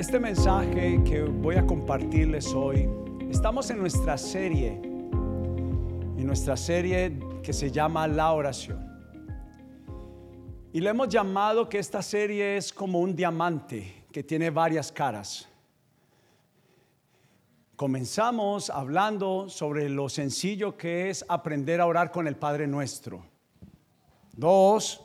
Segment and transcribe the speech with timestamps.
[0.00, 2.88] Este mensaje que voy a compartirles hoy,
[3.28, 8.82] estamos en nuestra serie, en nuestra serie que se llama La oración.
[10.72, 15.46] Y le hemos llamado que esta serie es como un diamante que tiene varias caras.
[17.76, 23.22] Comenzamos hablando sobre lo sencillo que es aprender a orar con el Padre Nuestro.
[24.32, 25.04] Dos,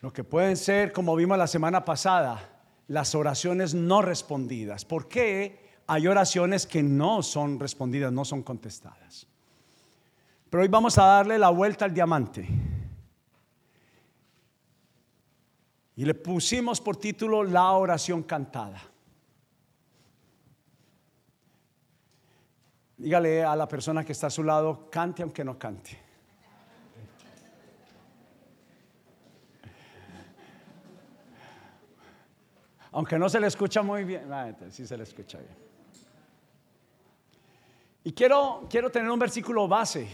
[0.00, 2.51] lo que pueden ser, como vimos la semana pasada,
[2.92, 4.84] las oraciones no respondidas.
[4.84, 9.26] ¿Por qué hay oraciones que no son respondidas, no son contestadas?
[10.50, 12.46] Pero hoy vamos a darle la vuelta al diamante.
[15.96, 18.82] Y le pusimos por título La oración cantada.
[22.98, 25.98] Dígale a la persona que está a su lado, cante aunque no cante.
[32.92, 35.56] Aunque no se le escucha muy bien, ah, sí se le escucha bien.
[38.04, 40.08] Y quiero, quiero tener un versículo base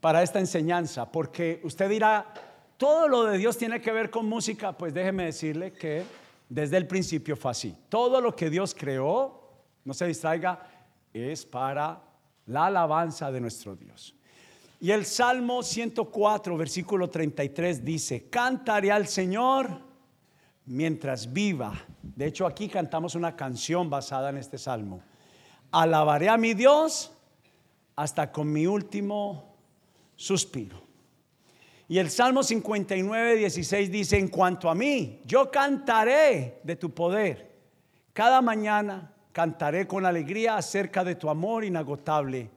[0.00, 2.26] para esta enseñanza, porque usted dirá,
[2.76, 6.04] todo lo de Dios tiene que ver con música, pues déjeme decirle que
[6.48, 7.76] desde el principio fue así.
[7.88, 9.40] Todo lo que Dios creó,
[9.84, 10.66] no se distraiga,
[11.12, 12.02] es para
[12.46, 14.14] la alabanza de nuestro Dios.
[14.80, 19.89] Y el Salmo 104, versículo 33 dice, cantaré al Señor
[20.70, 21.72] mientras viva.
[22.00, 25.02] De hecho, aquí cantamos una canción basada en este salmo.
[25.72, 27.12] Alabaré a mi Dios
[27.96, 29.56] hasta con mi último
[30.14, 30.80] suspiro.
[31.88, 37.50] Y el Salmo 59, 16 dice, en cuanto a mí, yo cantaré de tu poder.
[38.12, 42.48] Cada mañana cantaré con alegría acerca de tu amor inagotable,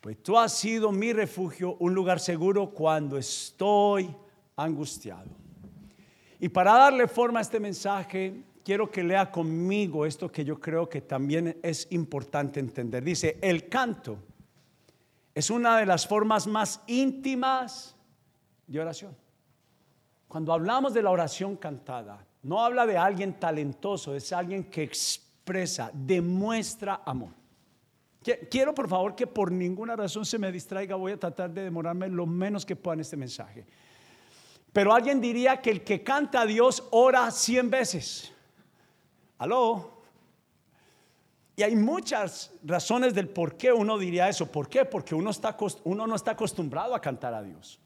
[0.00, 4.08] pues tú has sido mi refugio, un lugar seguro cuando estoy
[4.56, 5.45] angustiado.
[6.46, 10.88] Y para darle forma a este mensaje, quiero que lea conmigo esto que yo creo
[10.88, 13.02] que también es importante entender.
[13.02, 14.16] Dice, el canto
[15.34, 17.96] es una de las formas más íntimas
[18.64, 19.16] de oración.
[20.28, 25.90] Cuando hablamos de la oración cantada, no habla de alguien talentoso, es alguien que expresa,
[25.92, 27.30] demuestra amor.
[28.48, 32.06] Quiero por favor que por ninguna razón se me distraiga, voy a tratar de demorarme
[32.08, 33.66] lo menos que pueda en este mensaje.
[34.76, 38.30] Pero alguien diría que el que canta a Dios ora cien veces.
[39.38, 40.02] Aló.
[41.56, 44.52] Y hay muchas razones del por qué uno diría eso.
[44.52, 44.84] ¿Por qué?
[44.84, 45.30] Porque uno
[46.06, 47.80] no está acostumbrado a cantar a Dios.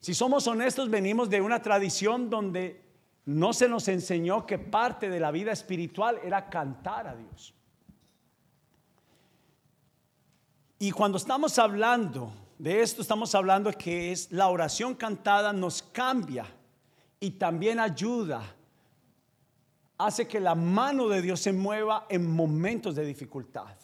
[0.00, 2.82] Si somos honestos, venimos de una tradición donde
[3.26, 7.52] no se nos enseñó que parte de la vida espiritual era cantar a Dios.
[10.78, 16.46] Y cuando estamos hablando de esto estamos hablando que es la oración cantada nos cambia
[17.20, 18.42] y también ayuda,
[19.98, 23.74] hace que la mano de Dios se mueva en momentos de dificultad.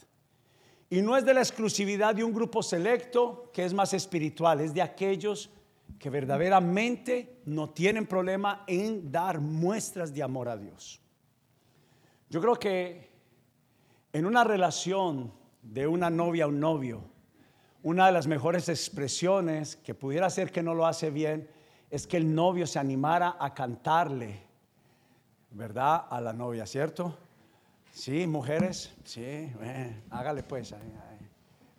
[0.90, 4.74] Y no es de la exclusividad de un grupo selecto que es más espiritual, es
[4.74, 5.50] de aquellos
[5.98, 11.00] que verdaderamente no tienen problema en dar muestras de amor a Dios.
[12.28, 13.10] Yo creo que
[14.12, 15.32] en una relación
[15.62, 17.11] de una novia a un novio,
[17.82, 21.48] una de las mejores expresiones que pudiera ser que no lo hace bien
[21.90, 24.40] es que el novio se animara a cantarle,
[25.50, 26.06] ¿verdad?
[26.08, 27.18] A la novia, ¿cierto?
[27.92, 29.52] Sí, mujeres, sí,
[30.10, 30.74] hágale pues,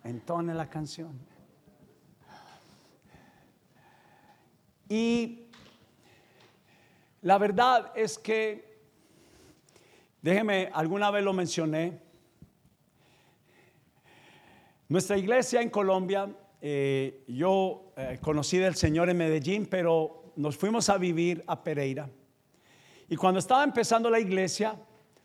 [0.04, 1.18] entone la canción.
[4.88, 5.48] Y
[7.22, 8.78] la verdad es que,
[10.20, 12.03] déjeme, alguna vez lo mencioné,
[14.88, 16.28] nuestra iglesia en Colombia,
[16.60, 22.08] eh, yo eh, conocí del Señor en Medellín, pero nos fuimos a vivir a Pereira.
[23.08, 24.76] Y cuando estaba empezando la iglesia,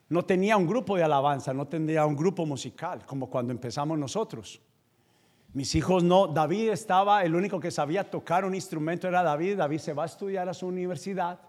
[0.10, 4.62] no tenía un grupo de alabanza, no tenía un grupo musical, como cuando empezamos nosotros.
[5.54, 9.80] Mis hijos no, David estaba, el único que sabía tocar un instrumento era David, David
[9.80, 11.40] se va a estudiar a su universidad.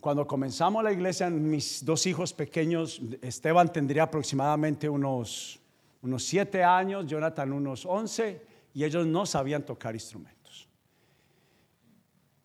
[0.00, 5.60] Cuando comenzamos la iglesia, mis dos hijos pequeños, Esteban tendría aproximadamente unos
[6.04, 10.68] unos siete años, Jonathan unos once, y ellos no sabían tocar instrumentos.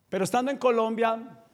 [0.08, 1.44] Pero estando en Colombia,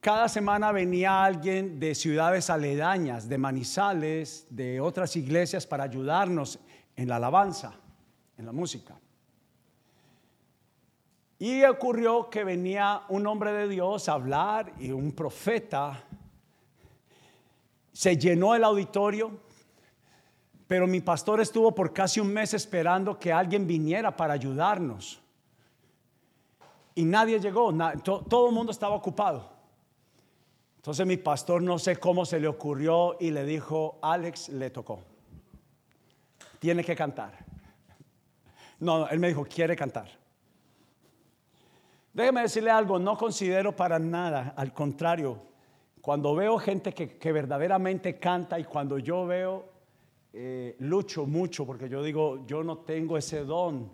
[0.00, 6.58] cada semana venía alguien de ciudades aledañas, de Manizales, de otras iglesias para ayudarnos
[6.96, 7.72] en la alabanza,
[8.36, 8.98] en la música.
[11.38, 16.02] Y ocurrió que venía un hombre de Dios a hablar y un profeta.
[17.92, 19.40] Se llenó el auditorio,
[20.72, 25.20] pero mi pastor estuvo por casi un mes esperando que alguien viniera para ayudarnos.
[26.94, 29.50] Y nadie llegó, todo el mundo estaba ocupado.
[30.76, 35.02] Entonces mi pastor no sé cómo se le ocurrió y le dijo, Alex le tocó.
[36.58, 37.44] Tiene que cantar.
[38.80, 40.08] No, él me dijo, quiere cantar.
[42.14, 45.38] Déjeme decirle algo, no considero para nada, al contrario,
[46.00, 49.71] cuando veo gente que, verdaderamente canta y cuando yo veo,
[50.34, 53.92] eh, lucho mucho porque yo digo, yo no tengo ese don,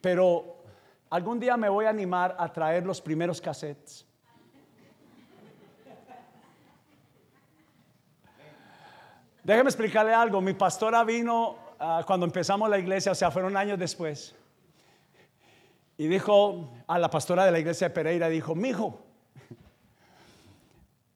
[0.00, 0.62] pero
[1.08, 4.06] algún día me voy a animar a traer los primeros cassettes.
[9.42, 13.78] Déjeme explicarle algo, mi pastora vino ah, cuando empezamos la iglesia, o sea, fueron años
[13.78, 14.36] después.
[15.96, 19.00] Y dijo a la pastora de la iglesia de Pereira, dijo, mijo,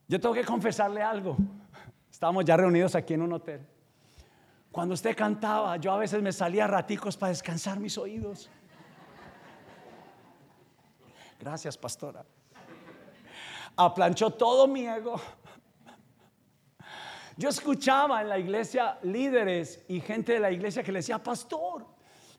[0.08, 1.36] yo tengo que confesarle algo.
[2.10, 3.60] Estábamos ya reunidos aquí en un hotel.
[4.76, 8.50] Cuando usted cantaba, yo a veces me salía raticos para descansar mis oídos.
[11.40, 12.26] Gracias, pastora.
[13.74, 15.18] Aplanchó todo mi ego.
[17.38, 21.86] Yo escuchaba en la iglesia líderes y gente de la iglesia que le decía, pastor,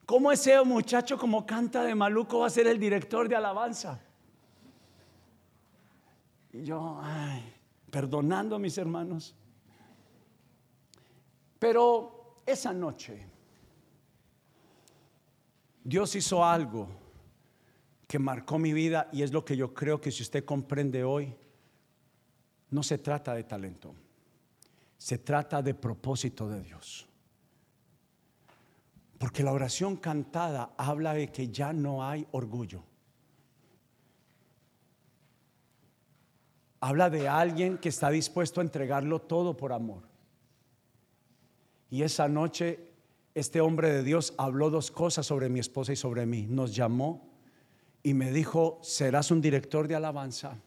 [0.06, 4.00] ¿Cómo ese muchacho como canta de maluco va a ser el director de alabanza?
[6.54, 7.54] Y yo, ay,
[7.90, 9.36] perdonando a mis hermanos.
[11.60, 12.17] Pero
[12.48, 13.28] esa noche
[15.84, 16.90] Dios hizo algo
[18.08, 21.34] que marcó mi vida y es lo que yo creo que si usted comprende hoy,
[22.72, 23.94] no se trata de talento,
[24.98, 27.08] se trata de propósito de Dios.
[29.18, 32.84] Porque la oración cantada habla de que ya no hay orgullo.
[36.80, 40.07] Habla de alguien que está dispuesto a entregarlo todo por amor.
[41.90, 42.92] Y esa noche
[43.34, 46.48] este hombre de Dios habló dos cosas sobre mi esposa y sobre mí.
[46.50, 47.30] Nos llamó
[48.02, 50.58] y me dijo, serás un director de alabanza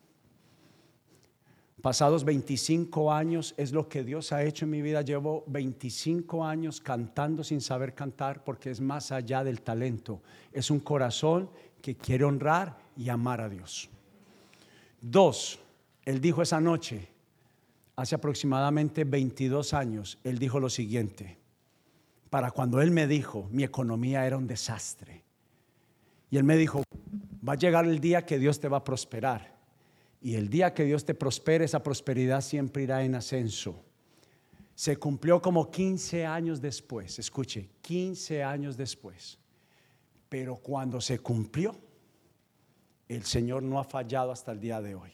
[1.80, 5.02] Pasados 25 años es lo que Dios ha hecho en mi vida.
[5.02, 10.20] Llevo 25 años cantando sin saber cantar porque es más allá del talento.
[10.52, 11.50] Es un corazón
[11.80, 13.88] que quiere honrar y amar a Dios.
[15.00, 15.58] Dos,
[16.04, 17.08] él dijo esa noche,
[18.00, 21.38] hace aproximadamente 22 años, él dijo lo siguiente.
[22.30, 25.24] Para cuando él me dijo, mi economía era un desastre.
[26.30, 26.82] Y él me dijo,
[27.46, 29.60] va a llegar el día que Dios te va a prosperar
[30.20, 33.82] y el día que Dios te prospere, esa prosperidad siempre irá en ascenso.
[34.74, 39.38] Se cumplió como 15 años después, escuche, 15 años después.
[40.28, 41.74] Pero cuando se cumplió,
[43.08, 45.10] el Señor no ha fallado hasta el día de hoy.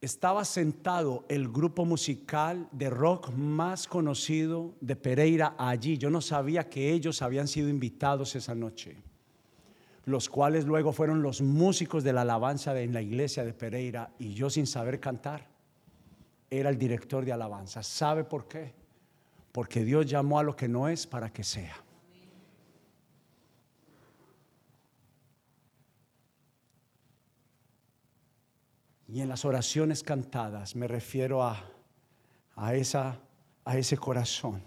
[0.00, 5.98] Estaba sentado el grupo musical de rock más conocido de Pereira allí.
[5.98, 8.96] Yo no sabía que ellos habían sido invitados esa noche
[10.10, 14.34] los cuales luego fueron los músicos de la alabanza en la iglesia de Pereira y
[14.34, 15.46] yo sin saber cantar
[16.50, 17.82] era el director de alabanza.
[17.82, 18.72] ¿Sabe por qué?
[19.52, 21.76] Porque Dios llamó a lo que no es para que sea.
[29.12, 31.64] Y en las oraciones cantadas me refiero a,
[32.54, 33.20] a, esa,
[33.64, 34.62] a ese corazón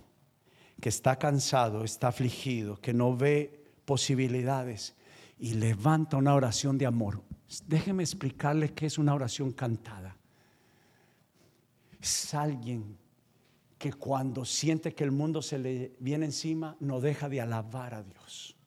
[0.81, 4.95] que está cansado, está afligido, que no ve posibilidades
[5.40, 7.23] y levanta una oración de amor.
[7.68, 10.18] Déjeme explicarle qué es una oración cantada.
[12.02, 12.97] Es alguien
[13.78, 18.04] que cuando siente que el mundo se le viene encima, no deja de alabar a
[18.04, 18.57] Dios.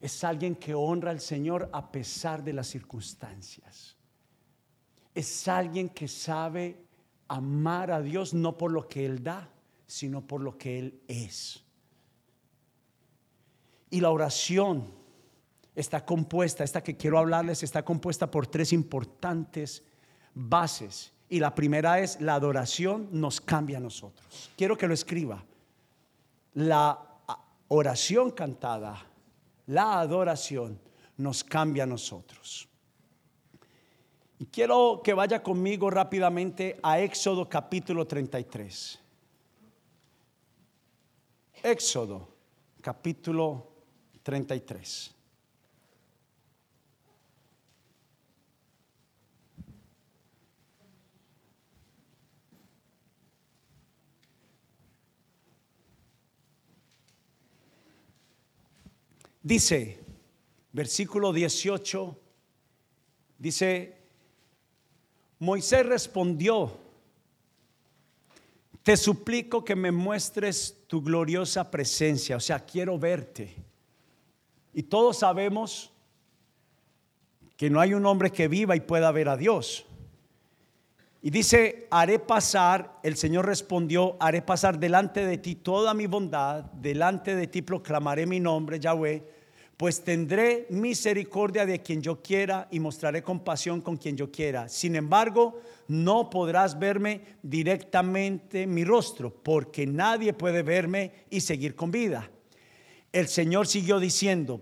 [0.00, 3.99] Es alguien que honra al Señor a pesar de las circunstancias.
[5.20, 6.82] Es alguien que sabe
[7.28, 9.50] amar a Dios no por lo que Él da,
[9.86, 11.62] sino por lo que Él es.
[13.90, 14.90] Y la oración
[15.74, 19.82] está compuesta, esta que quiero hablarles, está compuesta por tres importantes
[20.32, 21.12] bases.
[21.28, 24.50] Y la primera es la adoración nos cambia a nosotros.
[24.56, 25.44] Quiero que lo escriba.
[26.54, 26.98] La
[27.68, 29.04] oración cantada,
[29.66, 30.80] la adoración
[31.18, 32.69] nos cambia a nosotros.
[34.40, 38.98] Y quiero que vaya conmigo rápidamente a Éxodo capítulo 33.
[41.62, 42.26] Éxodo
[42.80, 43.70] capítulo
[44.22, 45.14] 33.
[59.42, 60.00] Dice,
[60.72, 62.18] versículo 18,
[63.36, 63.99] dice,
[65.40, 66.70] Moisés respondió,
[68.82, 73.56] te suplico que me muestres tu gloriosa presencia, o sea, quiero verte.
[74.74, 75.90] Y todos sabemos
[77.56, 79.86] que no hay un hombre que viva y pueda ver a Dios.
[81.22, 86.64] Y dice, haré pasar, el Señor respondió, haré pasar delante de ti toda mi bondad,
[86.64, 89.39] delante de ti proclamaré mi nombre, Yahweh,
[89.80, 94.68] pues tendré misericordia de quien yo quiera y mostraré compasión con quien yo quiera.
[94.68, 95.58] Sin embargo,
[95.88, 102.30] no podrás verme directamente mi rostro, porque nadie puede verme y seguir con vida.
[103.10, 104.60] El Señor siguió diciendo,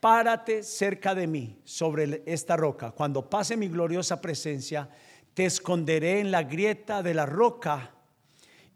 [0.00, 2.92] párate cerca de mí sobre esta roca.
[2.92, 4.88] Cuando pase mi gloriosa presencia,
[5.34, 7.90] te esconderé en la grieta de la roca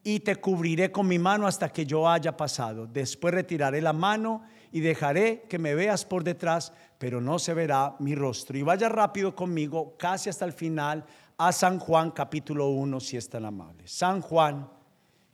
[0.05, 2.87] y te cubriré con mi mano hasta que yo haya pasado.
[2.87, 4.43] Después retiraré la mano
[4.73, 8.57] y dejaré que me veas por detrás, pero no se verá mi rostro.
[8.57, 11.05] Y vaya rápido conmigo, casi hasta el final,
[11.39, 13.87] a San Juan capítulo 1, si es tan amable.
[13.87, 14.69] San Juan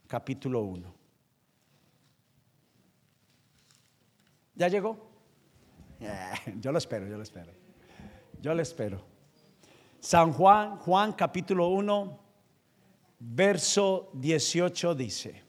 [0.06, 0.94] capítulo 1.
[4.54, 5.10] ¿Ya llegó?
[6.60, 7.52] yo lo espero, yo lo espero.
[8.40, 9.04] Yo lo espero.
[10.00, 12.20] San Juan, Juan capítulo 1,
[13.20, 15.42] verso 18 dice,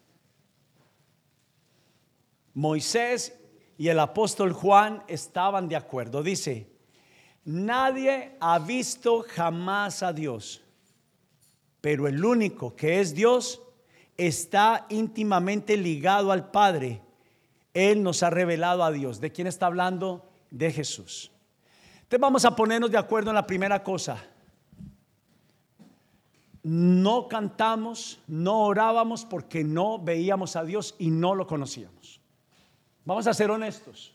[2.54, 3.34] Moisés
[3.78, 6.24] y el apóstol Juan estaban de acuerdo.
[6.24, 6.70] Dice,
[7.46, 10.62] nadie ha visto jamás a Dios,
[11.82, 13.62] pero el único que es Dios
[14.18, 17.02] está íntimamente ligado al Padre.
[17.74, 19.20] Él nos ha revelado a Dios.
[19.20, 20.30] ¿De quién está hablando?
[20.52, 21.32] De Jesús.
[21.96, 24.24] Entonces vamos a ponernos de acuerdo en la primera cosa
[26.64, 32.22] no cantamos, no orábamos porque no veíamos a Dios y no lo conocíamos.
[33.06, 34.14] Vamos a ser honestos.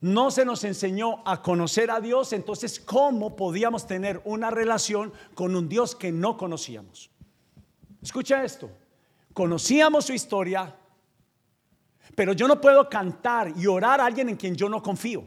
[0.00, 5.56] No se nos enseñó a conocer a Dios, entonces ¿cómo podíamos tener una relación con
[5.56, 7.10] un Dios que no conocíamos?
[8.00, 8.70] Escucha esto.
[9.32, 10.74] Conocíamos su historia,
[12.14, 15.24] pero yo no puedo cantar y orar a alguien en quien yo no confío.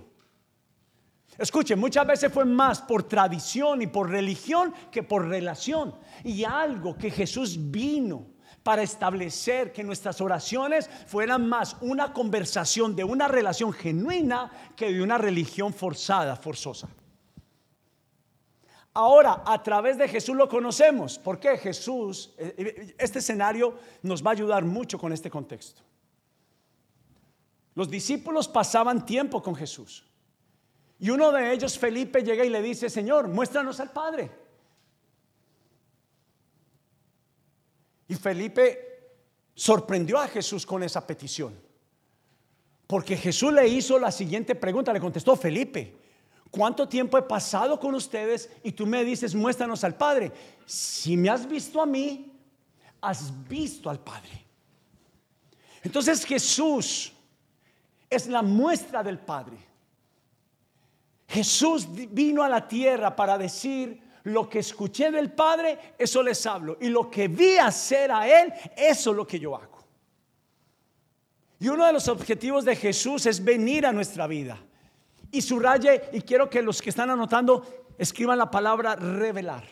[1.38, 5.96] Escuchen, muchas veces fue más por tradición y por religión que por relación.
[6.24, 8.28] Y algo que Jesús vino
[8.64, 15.02] para establecer que nuestras oraciones fueran más una conversación de una relación genuina que de
[15.02, 16.88] una religión forzada, forzosa.
[18.94, 21.18] Ahora, a través de Jesús lo conocemos.
[21.18, 25.82] porque Jesús, eh, eh, este escenario nos va a ayudar mucho con este contexto.
[27.74, 30.06] Los discípulos pasaban tiempo con Jesús.
[31.00, 34.30] Y uno de ellos, Felipe, llega y le dice, Señor, muéstranos al Padre.
[38.12, 39.08] Y Felipe
[39.56, 41.58] sorprendió a Jesús con esa petición.
[42.86, 45.96] Porque Jesús le hizo la siguiente pregunta, le contestó, Felipe,
[46.50, 50.30] ¿cuánto tiempo he pasado con ustedes y tú me dices, muéstranos al Padre?
[50.66, 52.38] Si me has visto a mí,
[53.00, 54.46] has visto al Padre.
[55.82, 57.14] Entonces Jesús
[58.10, 59.56] es la muestra del Padre.
[61.30, 66.78] Jesús vino a la tierra para decir, lo que escuché del Padre, eso les hablo.
[66.80, 69.80] Y lo que vi hacer a Él, eso es lo que yo hago.
[71.60, 74.58] Y uno de los objetivos de Jesús es venir a nuestra vida.
[75.32, 79.64] Y subraye, y quiero que los que están anotando escriban la palabra revelar,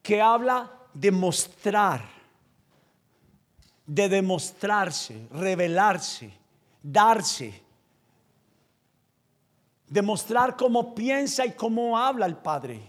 [0.00, 2.02] que habla de mostrar,
[3.84, 6.32] de demostrarse, revelarse,
[6.82, 7.61] darse
[9.92, 12.80] demostrar cómo piensa y cómo habla el Padre.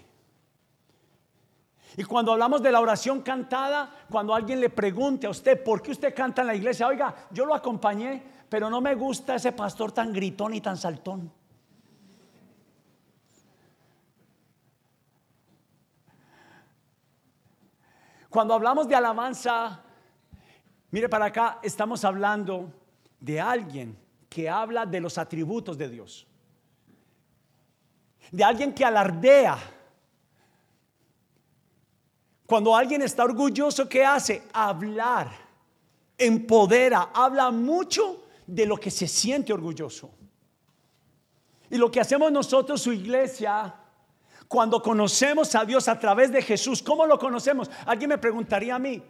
[1.97, 5.91] Y cuando hablamos de la oración cantada, cuando alguien le pregunte a usted, ¿por qué
[5.91, 6.87] usted canta en la iglesia?
[6.87, 11.29] Oiga, yo lo acompañé, pero no me gusta ese pastor tan gritón y tan saltón.
[18.29, 19.81] Cuando hablamos de alabanza,
[20.89, 22.71] mire para acá, estamos hablando
[23.19, 26.27] de alguien que habla de los atributos de Dios
[28.33, 29.57] de alguien que alardea.
[32.47, 34.47] Cuando alguien está orgulloso, ¿qué hace?
[34.51, 35.31] Hablar,
[36.17, 40.09] empodera, habla mucho de lo que se siente orgulloso.
[41.69, 43.75] Y lo que hacemos nosotros, su iglesia,
[44.47, 47.69] cuando conocemos a Dios a través de Jesús, ¿cómo lo conocemos?
[47.85, 49.03] Alguien me preguntaría a mí,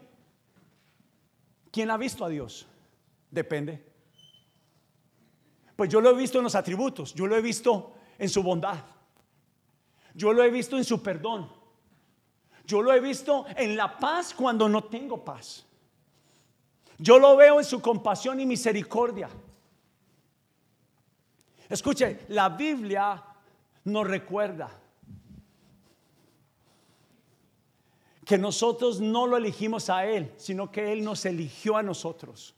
[1.71, 2.67] ¿quién ha visto a Dios?
[3.31, 3.85] Depende.
[5.77, 8.92] Pues yo lo he visto en los atributos, yo lo he visto en su bondad.
[10.13, 11.49] Yo lo he visto en su perdón.
[12.65, 15.65] Yo lo he visto en la paz cuando no tengo paz.
[16.97, 19.29] Yo lo veo en su compasión y misericordia.
[21.69, 23.21] Escuche, la Biblia
[23.85, 24.69] nos recuerda
[28.25, 32.55] que nosotros no lo elegimos a Él, sino que Él nos eligió a nosotros.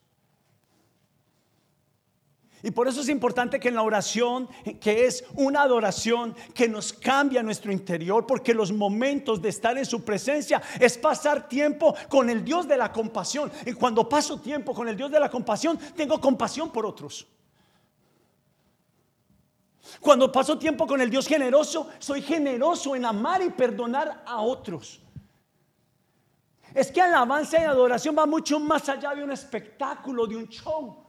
[2.66, 4.50] Y por eso es importante que en la oración,
[4.82, 9.86] que es una adoración que nos cambia nuestro interior, porque los momentos de estar en
[9.86, 13.52] su presencia es pasar tiempo con el Dios de la compasión.
[13.68, 17.28] Y cuando paso tiempo con el Dios de la compasión, tengo compasión por otros.
[20.00, 25.00] Cuando paso tiempo con el Dios generoso, soy generoso en amar y perdonar a otros.
[26.74, 31.05] Es que alabanza y adoración va mucho más allá de un espectáculo, de un show.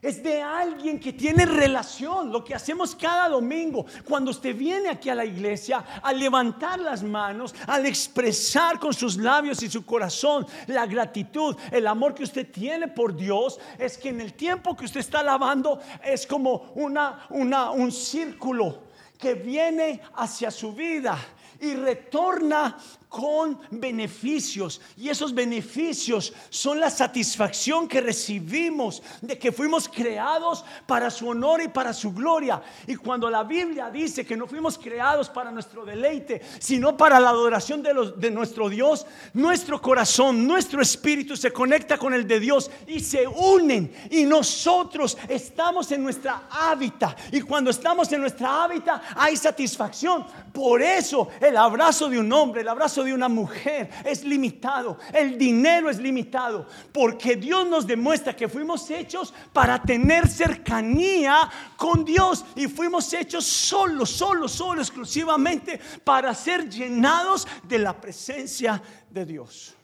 [0.00, 3.84] Es de alguien que tiene relación, lo que hacemos cada domingo.
[4.04, 9.16] Cuando usted viene aquí a la iglesia, al levantar las manos, al expresar con sus
[9.16, 14.10] labios y su corazón la gratitud, el amor que usted tiene por Dios, es que
[14.10, 18.82] en el tiempo que usted está alabando es como una, una, un círculo
[19.18, 21.18] que viene hacia su vida
[21.60, 22.76] y retorna
[23.08, 24.80] con beneficios.
[24.96, 31.62] Y esos beneficios son la satisfacción que recibimos de que fuimos creados para su honor
[31.62, 32.62] y para su gloria.
[32.86, 37.30] Y cuando la Biblia dice que no fuimos creados para nuestro deleite, sino para la
[37.30, 43.00] adoración de, nuestro Dios, nuestro corazón, nuestro espíritu se conecta con el de Dios y
[43.00, 43.92] se unen.
[44.10, 47.18] Y nosotros estamos en nuestra hábitat.
[47.32, 50.26] Y cuando estamos en nuestra hábitat hay satisfacción.
[50.52, 55.36] Por eso el abrazo de un hombre, el abrazo de una mujer es limitado, el
[55.38, 62.44] dinero es limitado, porque Dios nos demuestra que fuimos hechos para tener cercanía con Dios
[62.56, 69.74] y fuimos hechos solo, solo, solo, exclusivamente para ser llenados de la presencia de Dios.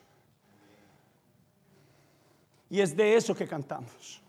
[2.70, 4.20] Y es de eso que cantamos.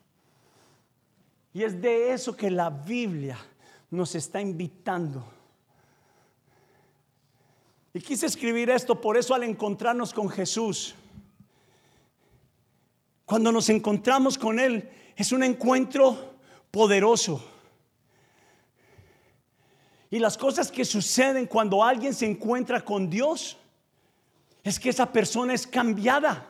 [1.53, 3.37] Y es de eso que la Biblia
[3.89, 5.25] nos está invitando
[7.95, 10.93] y quise escribir esto, por eso al encontrarnos con Jesús,
[13.25, 16.35] cuando nos encontramos con Él, es un encuentro
[16.71, 17.41] poderoso.
[20.11, 23.55] Y las cosas que suceden cuando alguien se encuentra con Dios,
[24.61, 26.45] es que esa persona es cambiada.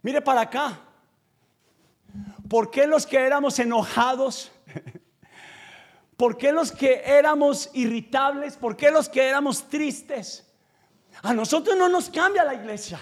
[0.00, 0.78] Mire para acá.
[2.48, 4.52] ¿Por qué los que éramos enojados?
[6.16, 8.56] ¿Por qué los que éramos irritables?
[8.56, 10.46] ¿Por qué los que éramos tristes?
[11.22, 13.00] A nosotros no nos cambia la iglesia.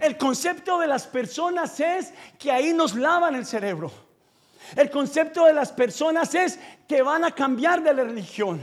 [0.00, 3.92] El concepto de las personas es que ahí nos lavan el cerebro.
[4.76, 8.60] El concepto de las personas es que van a cambiar de la religión.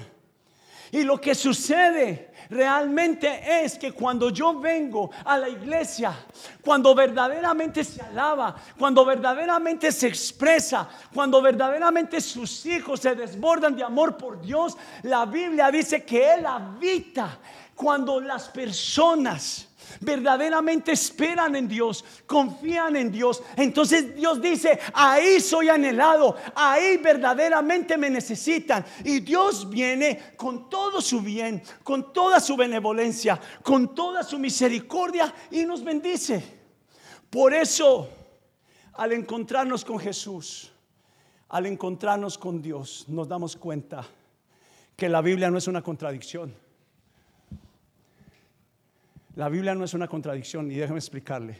[0.91, 6.13] Y lo que sucede realmente es que cuando yo vengo a la iglesia,
[6.61, 13.83] cuando verdaderamente se alaba, cuando verdaderamente se expresa, cuando verdaderamente sus hijos se desbordan de
[13.83, 17.39] amor por Dios, la Biblia dice que Él habita
[17.75, 19.67] cuando las personas
[19.99, 27.97] verdaderamente esperan en Dios, confían en Dios, entonces Dios dice, ahí soy anhelado, ahí verdaderamente
[27.97, 28.86] me necesitan.
[29.03, 35.34] Y Dios viene con todo su bien, con toda su benevolencia, con toda su misericordia
[35.49, 36.62] y nos bendice.
[37.29, 38.10] Por eso,
[38.93, 40.71] al encontrarnos con Jesús,
[41.49, 44.05] al encontrarnos con Dios, nos damos cuenta
[44.95, 46.53] que la Biblia no es una contradicción.
[49.36, 51.58] La Biblia no es una contradicción y déjeme explicarle.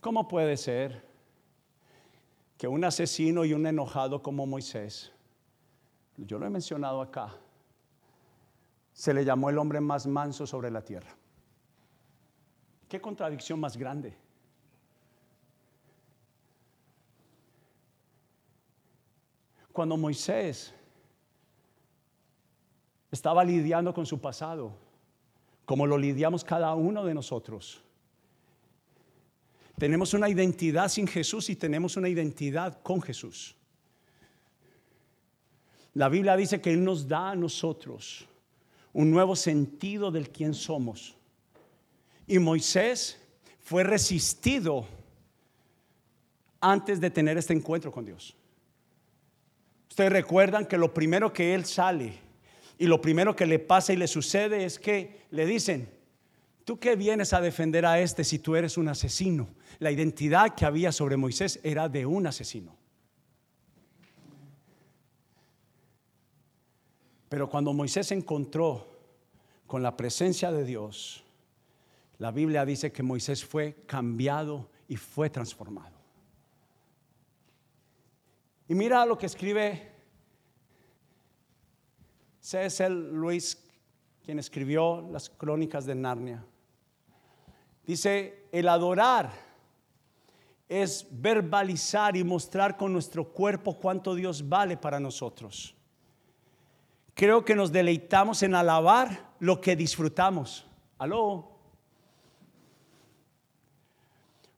[0.00, 1.04] ¿Cómo puede ser
[2.56, 5.12] que un asesino y un enojado como Moisés,
[6.16, 7.34] yo lo he mencionado acá,
[8.92, 11.10] se le llamó el hombre más manso sobre la tierra?
[12.88, 14.16] ¿Qué contradicción más grande?
[19.72, 20.72] Cuando Moisés
[23.10, 24.81] estaba lidiando con su pasado,
[25.64, 27.82] como lo lidiamos cada uno de nosotros.
[29.78, 33.56] Tenemos una identidad sin Jesús y tenemos una identidad con Jesús.
[35.94, 38.26] La Biblia dice que Él nos da a nosotros
[38.92, 41.16] un nuevo sentido del quién somos.
[42.26, 43.18] Y Moisés
[43.60, 44.86] fue resistido
[46.60, 48.36] antes de tener este encuentro con Dios.
[49.88, 52.18] Ustedes recuerdan que lo primero que Él sale
[52.78, 55.88] y lo primero que le pasa y le sucede es que le dicen,
[56.64, 59.48] ¿tú qué vienes a defender a este si tú eres un asesino?
[59.78, 62.76] La identidad que había sobre Moisés era de un asesino.
[67.28, 68.86] Pero cuando Moisés se encontró
[69.66, 71.24] con la presencia de Dios,
[72.18, 75.96] la Biblia dice que Moisés fue cambiado y fue transformado.
[78.68, 79.91] Y mira lo que escribe
[82.42, 82.90] C.S.
[82.90, 83.56] Luis,
[84.24, 86.44] quien escribió las crónicas de Narnia,
[87.86, 89.30] dice, el adorar
[90.68, 95.74] es verbalizar y mostrar con nuestro cuerpo cuánto Dios vale para nosotros.
[97.14, 100.66] Creo que nos deleitamos en alabar lo que disfrutamos.
[100.98, 101.48] Aló.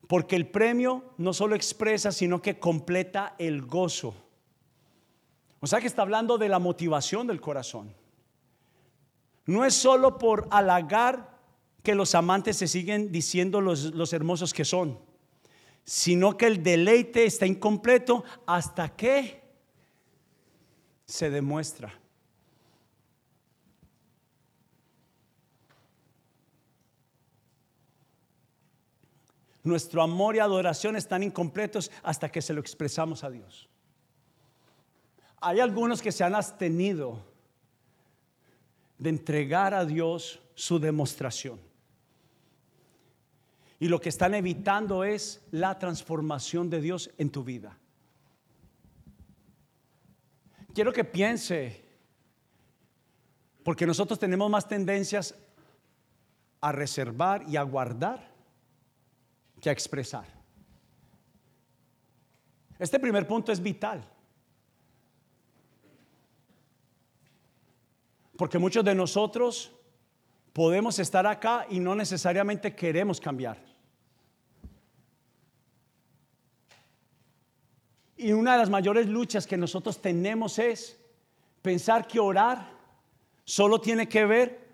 [0.06, 4.14] Porque el premio no solo expresa, sino que completa el gozo.
[5.64, 7.94] O sea que está hablando de la motivación del corazón.
[9.46, 11.38] No es solo por halagar
[11.82, 15.00] que los amantes se siguen diciendo los, los hermosos que son,
[15.82, 19.42] sino que el deleite está incompleto hasta que
[21.06, 21.98] se demuestra.
[29.62, 33.70] Nuestro amor y adoración están incompletos hasta que se lo expresamos a Dios.
[35.46, 37.22] Hay algunos que se han abstenido
[38.96, 41.60] de entregar a Dios su demostración.
[43.78, 47.76] Y lo que están evitando es la transformación de Dios en tu vida.
[50.72, 51.84] Quiero que piense,
[53.62, 55.34] porque nosotros tenemos más tendencias
[56.62, 58.30] a reservar y a guardar
[59.60, 60.24] que a expresar.
[62.78, 64.13] Este primer punto es vital.
[68.36, 69.72] Porque muchos de nosotros
[70.52, 73.62] podemos estar acá y no necesariamente queremos cambiar.
[78.16, 80.98] Y una de las mayores luchas que nosotros tenemos es
[81.62, 82.70] pensar que orar
[83.44, 84.64] solo tiene que ver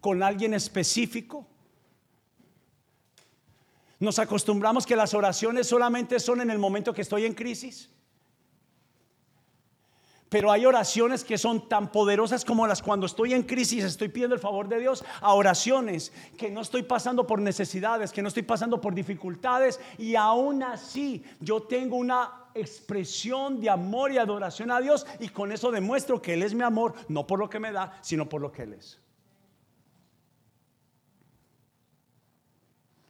[0.00, 1.46] con alguien específico
[3.98, 7.90] nos acostumbramos que las oraciones solamente son en el momento que estoy en crisis.
[10.28, 14.34] Pero hay oraciones que son tan poderosas como las cuando estoy en crisis, estoy pidiendo
[14.34, 18.42] el favor de Dios, a oraciones que no estoy pasando por necesidades, que no estoy
[18.42, 24.80] pasando por dificultades y aún así yo tengo una expresión de amor y adoración a
[24.80, 27.70] Dios y con eso demuestro que Él es mi amor, no por lo que me
[27.70, 29.00] da, sino por lo que Él es.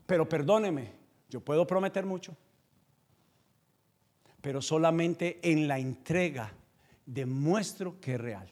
[0.04, 0.92] Pero perdóneme,
[1.30, 2.36] yo puedo prometer mucho,
[4.42, 6.52] pero solamente en la entrega
[7.06, 8.48] demuestro que es real.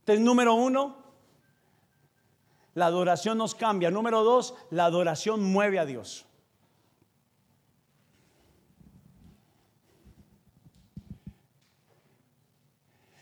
[0.00, 0.98] Entonces, número uno,
[2.74, 3.90] la adoración nos cambia.
[3.90, 6.26] Número dos, la adoración mueve a Dios.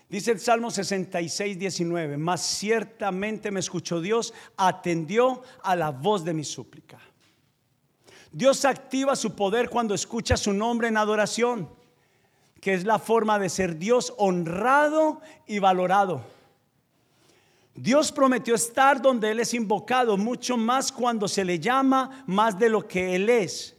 [0.08, 6.32] Dice el Salmo 66, 19, mas ciertamente me escuchó Dios, atendió a la voz de
[6.32, 6.98] mi súplica.
[8.32, 11.68] Dios activa su poder cuando escucha su nombre en adoración,
[12.60, 16.22] que es la forma de ser Dios honrado y valorado.
[17.74, 22.68] Dios prometió estar donde Él es invocado, mucho más cuando se le llama más de
[22.68, 23.78] lo que Él es.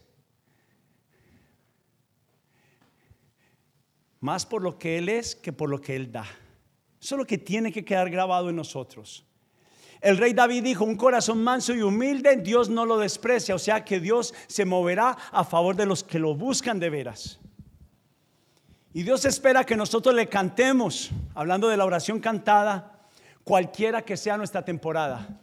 [4.20, 6.26] más por lo que Él es que por lo que Él da.
[7.00, 9.24] Eso es lo que tiene que quedar grabado en nosotros.
[10.00, 13.84] El rey David dijo, un corazón manso y humilde, Dios no lo desprecia, o sea
[13.84, 17.38] que Dios se moverá a favor de los que lo buscan de veras.
[18.92, 23.00] Y Dios espera que nosotros le cantemos, hablando de la oración cantada,
[23.44, 25.40] cualquiera que sea nuestra temporada.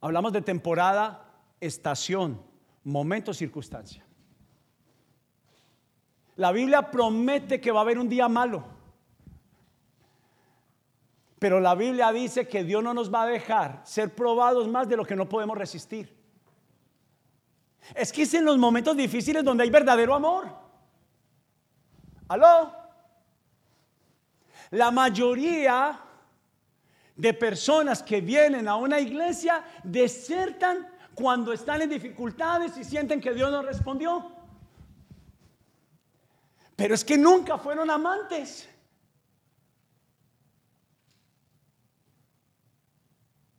[0.00, 1.24] Hablamos de temporada,
[1.60, 2.40] estación,
[2.84, 4.04] momento, circunstancia.
[6.36, 8.64] La Biblia promete que va a haber un día malo.
[11.40, 14.96] Pero la Biblia dice que Dios no nos va a dejar ser probados más de
[14.96, 16.15] lo que no podemos resistir.
[17.94, 20.48] Es que es en los momentos difíciles donde hay verdadero amor.
[22.28, 22.72] ¿Aló?
[24.70, 26.00] La mayoría
[27.14, 33.32] de personas que vienen a una iglesia desertan cuando están en dificultades y sienten que
[33.32, 34.32] Dios no respondió.
[36.74, 38.68] Pero es que nunca fueron amantes.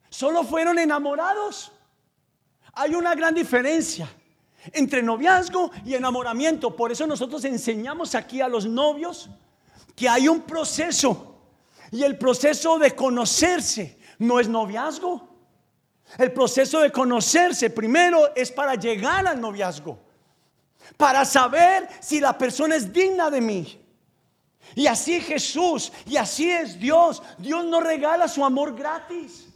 [0.09, 1.71] Solo fueron enamorados.
[2.77, 4.09] Hay una gran diferencia
[4.73, 6.75] entre noviazgo y enamoramiento.
[6.75, 9.29] Por eso nosotros enseñamos aquí a los novios
[9.95, 11.35] que hay un proceso.
[11.91, 15.27] Y el proceso de conocerse no es noviazgo.
[16.17, 20.07] El proceso de conocerse primero es para llegar al noviazgo
[20.95, 23.83] para saber si la persona es digna de mí.
[24.75, 27.21] Y así Jesús, y así es Dios.
[27.37, 29.46] Dios no regala su amor gratis.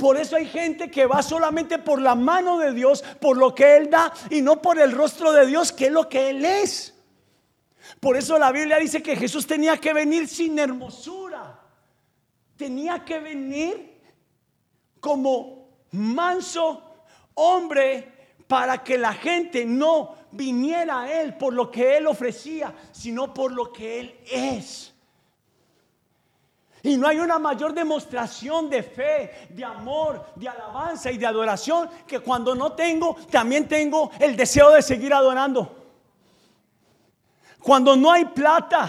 [0.00, 3.76] Por eso hay gente que va solamente por la mano de Dios, por lo que
[3.76, 6.94] Él da, y no por el rostro de Dios, que es lo que Él es.
[8.00, 11.60] Por eso la Biblia dice que Jesús tenía que venir sin hermosura.
[12.56, 14.00] Tenía que venir
[15.00, 16.82] como manso
[17.34, 18.10] hombre
[18.46, 23.52] para que la gente no viniera a él por lo que él ofrecía, sino por
[23.52, 24.89] lo que él es.
[26.82, 31.90] Y no hay una mayor demostración de fe, de amor, de alabanza y de adoración
[32.06, 35.76] que cuando no tengo, también tengo el deseo de seguir adorando.
[37.60, 38.88] Cuando no hay plata,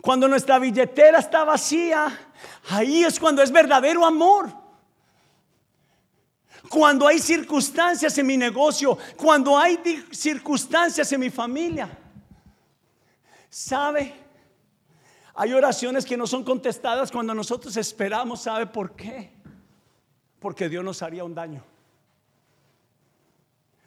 [0.00, 2.18] cuando nuestra billetera está vacía,
[2.70, 4.50] ahí es cuando es verdadero amor.
[6.70, 9.78] Cuando hay circunstancias en mi negocio, cuando hay
[10.10, 11.88] circunstancias en mi familia.
[13.50, 14.27] ¿Sabe?
[15.40, 18.42] Hay oraciones que no son contestadas cuando nosotros esperamos.
[18.42, 19.30] ¿Sabe por qué?
[20.40, 21.62] Porque Dios nos haría un daño.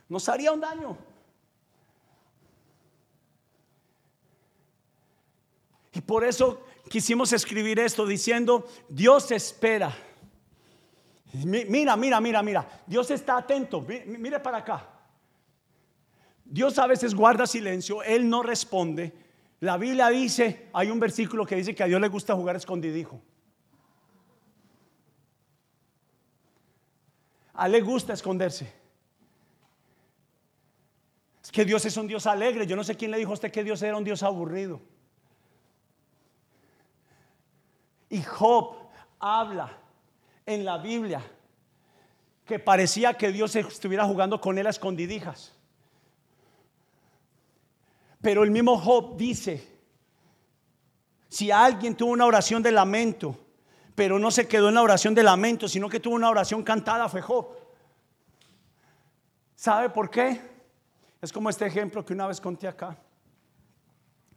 [0.07, 0.97] Nos haría un daño.
[5.91, 9.93] Y por eso quisimos escribir esto diciendo, Dios espera.
[11.33, 12.83] Mira, mira, mira, mira.
[12.87, 13.81] Dios está atento.
[13.81, 14.87] Mire para acá.
[16.45, 19.30] Dios a veces guarda silencio, Él no responde
[19.61, 23.21] la Biblia dice, hay un versículo que dice que a Dios le gusta jugar escondidijo.
[27.53, 28.73] A él le gusta esconderse.
[31.43, 32.65] Es que Dios es un Dios alegre.
[32.65, 34.81] Yo no sé quién le dijo a usted que Dios era un Dios aburrido.
[38.09, 38.77] Y Job
[39.19, 39.77] habla
[40.47, 41.21] en la Biblia
[42.45, 45.55] que parecía que Dios estuviera jugando con él a escondidijas.
[48.21, 49.67] Pero el mismo Job dice,
[51.27, 53.37] si alguien tuvo una oración de lamento,
[53.95, 57.09] pero no se quedó en la oración de lamento, sino que tuvo una oración cantada,
[57.09, 57.47] fue Job.
[59.55, 60.41] ¿Sabe por qué?
[61.21, 62.97] Es como este ejemplo que una vez conté acá.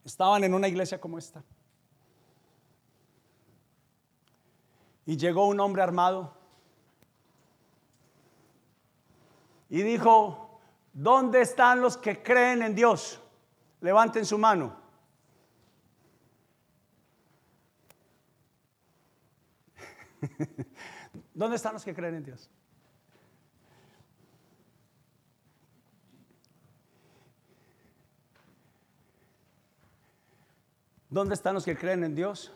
[0.04, 1.42] Estaban en una iglesia como esta.
[5.06, 6.32] Y llegó un hombre armado
[9.68, 10.60] y dijo,
[10.92, 13.20] ¿dónde están los que creen en Dios?
[13.84, 14.74] Levanten su mano.
[21.34, 22.48] ¿Dónde están los que creen en Dios?
[31.10, 32.50] ¿Dónde están los que creen en Dios?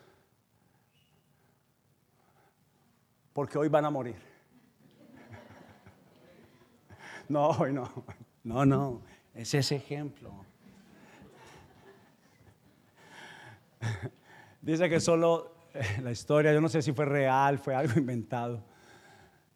[3.35, 4.17] Porque hoy van a morir.
[7.29, 7.93] No, hoy no.
[8.45, 9.03] No, no.
[9.35, 10.48] Es ese ejemplo.
[14.61, 15.59] Dice que solo
[16.03, 18.65] la historia, yo no sé si fue real, fue algo inventado,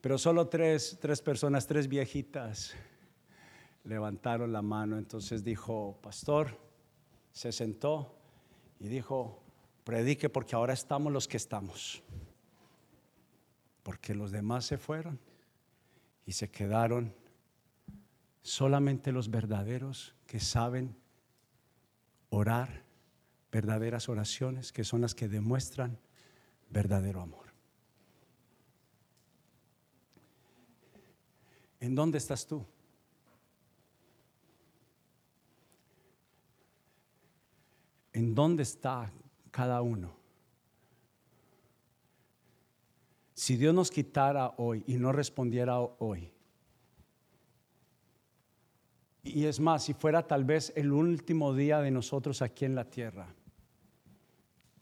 [0.01, 2.75] pero solo tres, tres personas, tres viejitas,
[3.85, 4.99] levantaron la mano.
[4.99, 6.59] Entonces dijo, pastor,
[7.31, 8.17] se sentó
[8.81, 9.43] y dijo,
[9.85, 12.03] predique porque ahora estamos los que estamos.
[13.83, 15.21] Porque los demás se fueron
[16.27, 17.15] y se quedaron
[18.43, 20.97] solamente los verdaderos que saben
[22.31, 22.85] orar
[23.53, 25.99] verdaderas oraciones que son las que demuestran
[26.71, 27.53] verdadero amor.
[31.79, 32.65] ¿En dónde estás tú?
[38.15, 39.13] ¿En dónde está
[39.51, 40.17] cada uno?
[43.35, 46.31] Si Dios nos quitara hoy y no respondiera hoy,
[49.25, 52.85] y es más, si fuera tal vez el último día de nosotros aquí en la
[52.85, 53.35] tierra,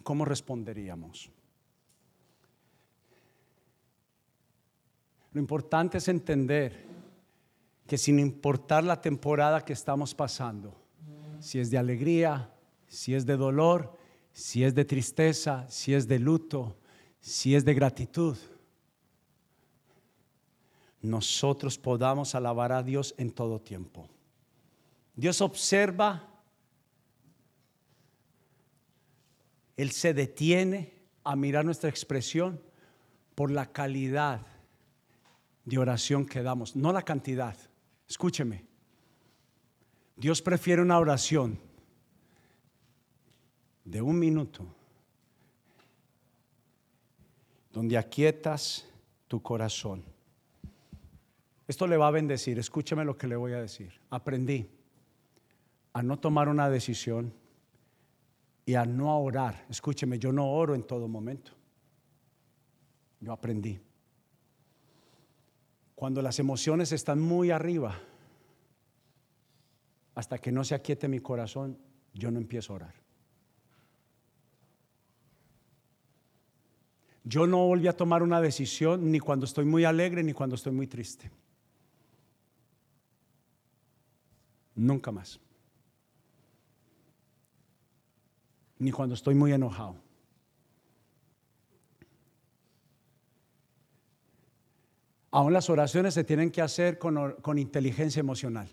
[0.03, 1.31] ¿cómo responderíamos?
[5.33, 6.85] Lo importante es entender
[7.87, 10.75] que sin importar la temporada que estamos pasando,
[11.39, 12.53] si es de alegría,
[12.89, 13.97] si es de dolor,
[14.33, 16.77] si es de tristeza, si es de luto,
[17.21, 18.37] si es de gratitud,
[21.03, 24.09] nosotros podamos alabar a Dios en todo tiempo.
[25.15, 26.30] Dios observa
[29.81, 30.93] Él se detiene
[31.25, 32.61] a mirar nuestra expresión
[33.35, 34.47] por la calidad
[35.65, 37.57] de oración que damos, no la cantidad.
[38.07, 38.67] Escúcheme.
[40.17, 41.59] Dios prefiere una oración
[43.83, 44.67] de un minuto
[47.73, 48.87] donde aquietas
[49.29, 50.05] tu corazón.
[51.67, 52.59] Esto le va a bendecir.
[52.59, 53.99] Escúcheme lo que le voy a decir.
[54.11, 54.69] Aprendí
[55.95, 57.40] a no tomar una decisión
[58.65, 59.67] y a no orar.
[59.69, 61.53] Escúcheme, yo no oro en todo momento.
[63.21, 63.81] Yo aprendí.
[65.95, 67.99] Cuando las emociones están muy arriba,
[70.15, 71.79] hasta que no se aquiete mi corazón,
[72.15, 72.95] yo no empiezo a orar.
[77.25, 80.73] Yo no volví a tomar una decisión ni cuando estoy muy alegre ni cuando estoy
[80.73, 81.31] muy triste.
[84.75, 85.39] Nunca más.
[88.81, 89.95] Ni cuando estoy muy enojado.
[95.31, 98.69] Aún las oraciones se tienen que hacer con, con inteligencia emocional.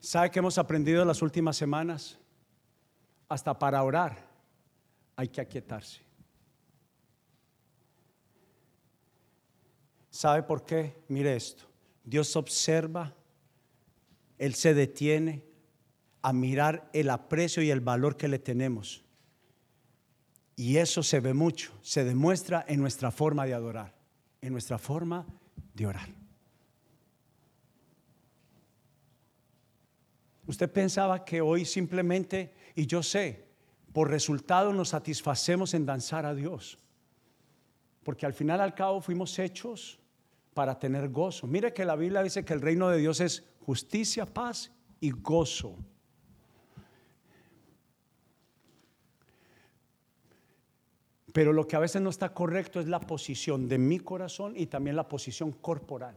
[0.00, 2.18] ¿Sabe qué hemos aprendido en las últimas semanas?
[3.28, 4.26] Hasta para orar
[5.16, 6.00] hay que aquietarse.
[10.10, 10.96] ¿Sabe por qué?
[11.08, 11.64] Mire esto.
[12.02, 13.14] Dios observa,
[14.38, 15.44] Él se detiene
[16.24, 19.04] a mirar el aprecio y el valor que le tenemos.
[20.56, 23.94] Y eso se ve mucho, se demuestra en nuestra forma de adorar
[24.44, 25.24] en nuestra forma
[25.72, 26.06] de orar.
[30.46, 33.46] Usted pensaba que hoy simplemente, y yo sé,
[33.94, 36.76] por resultado nos satisfacemos en danzar a Dios.
[38.02, 39.98] Porque al final al cabo fuimos hechos
[40.52, 41.46] para tener gozo.
[41.46, 45.78] Mire que la Biblia dice que el reino de Dios es justicia, paz y gozo.
[51.34, 54.66] Pero lo que a veces no está correcto es la posición de mi corazón y
[54.66, 56.16] también la posición corporal.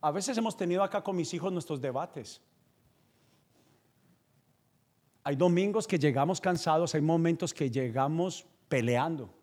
[0.00, 2.40] A veces hemos tenido acá con mis hijos nuestros debates.
[5.24, 9.34] Hay domingos que llegamos cansados, hay momentos que llegamos peleando.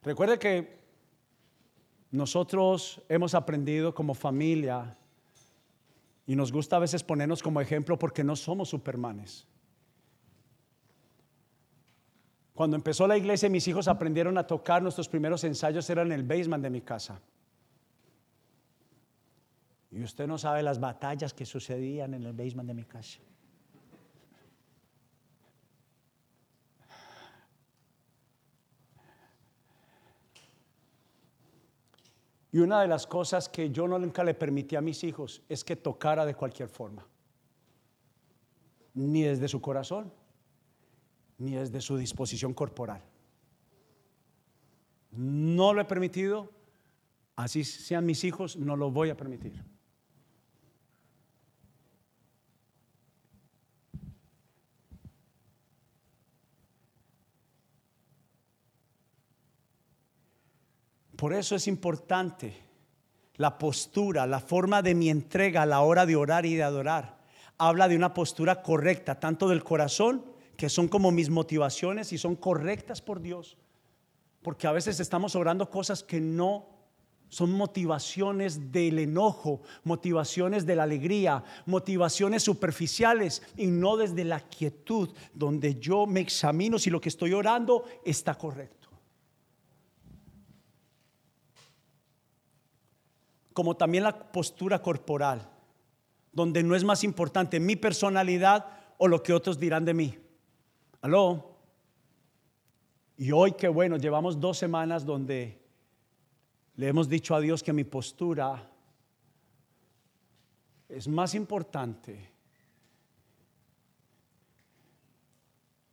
[0.00, 0.80] Recuerde que
[2.10, 4.96] nosotros hemos aprendido como familia
[6.26, 9.46] y nos gusta a veces ponernos como ejemplo porque no somos supermanes.
[12.60, 14.82] Cuando empezó la iglesia, mis hijos aprendieron a tocar.
[14.82, 17.18] Nuestros primeros ensayos eran en el basement de mi casa.
[19.90, 23.18] Y usted no sabe las batallas que sucedían en el basement de mi casa.
[32.52, 35.76] Y una de las cosas que yo nunca le permití a mis hijos es que
[35.76, 37.06] tocara de cualquier forma,
[38.92, 40.12] ni desde su corazón,
[41.40, 43.02] ni es de su disposición corporal.
[45.10, 46.52] No lo he permitido,
[47.34, 49.64] así sean mis hijos, no lo voy a permitir.
[61.16, 62.54] Por eso es importante
[63.36, 67.18] la postura, la forma de mi entrega a la hora de orar y de adorar.
[67.56, 70.29] Habla de una postura correcta, tanto del corazón
[70.60, 73.56] que son como mis motivaciones y son correctas por Dios.
[74.42, 76.66] Porque a veces estamos orando cosas que no
[77.30, 85.08] son motivaciones del enojo, motivaciones de la alegría, motivaciones superficiales y no desde la quietud
[85.32, 88.90] donde yo me examino si lo que estoy orando está correcto.
[93.54, 95.48] Como también la postura corporal,
[96.32, 98.66] donde no es más importante mi personalidad
[98.98, 100.18] o lo que otros dirán de mí.
[101.02, 101.56] Aló.
[103.16, 105.60] Y hoy qué bueno, llevamos dos semanas donde
[106.76, 108.70] le hemos dicho a Dios que mi postura
[110.88, 112.30] es más importante.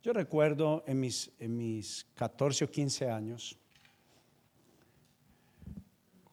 [0.02, 3.58] Yo recuerdo en mis, en mis 14 o 15 años,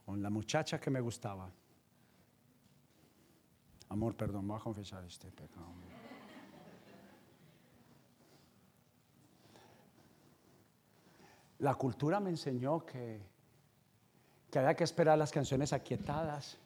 [0.05, 1.51] con la muchacha que me gustaba,
[3.89, 5.73] amor, perdón, voy a confesar este pecado.
[11.65, 13.19] La cultura me enseñó que,
[14.51, 16.59] que había que esperar las canciones aquietadas.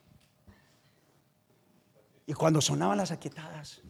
[2.26, 3.82] Y cuando sonaban las aquietadas,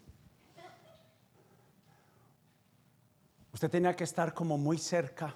[3.52, 5.34] usted tenía que estar como muy cerca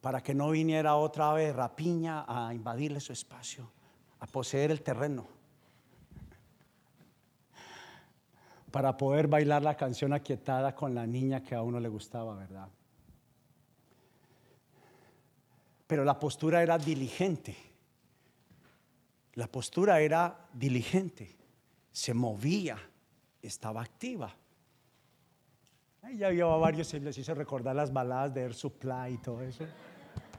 [0.00, 3.70] para que no viniera otra vez rapiña a invadirle su espacio,
[4.20, 5.26] a poseer el terreno,
[8.70, 12.70] para poder bailar la canción aquietada con la niña que a uno le gustaba, ¿verdad?
[15.92, 17.54] Pero la postura era diligente.
[19.34, 21.36] La postura era diligente,
[21.90, 22.78] se movía,
[23.42, 24.34] estaba activa.
[26.00, 29.42] Ahí ya había varios y les hice recordar las baladas de Air Supply y todo
[29.42, 29.66] eso.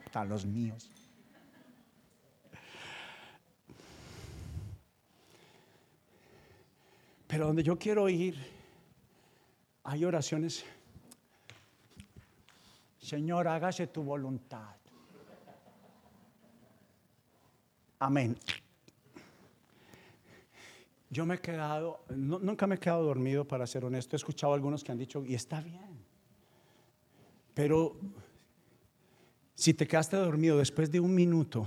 [0.04, 0.90] Están los míos.
[7.28, 8.44] Pero donde yo quiero ir,
[9.84, 10.66] hay oraciones.
[12.98, 14.78] Señor, hágase tu voluntad.
[18.04, 18.38] Amén.
[21.10, 24.18] Yo me he quedado, nunca me he quedado dormido para ser honesto.
[24.18, 26.04] He escuchado a algunos que han dicho, y está bien.
[27.54, 27.96] Pero
[29.56, 31.66] si te quedaste dormido después de un minuto,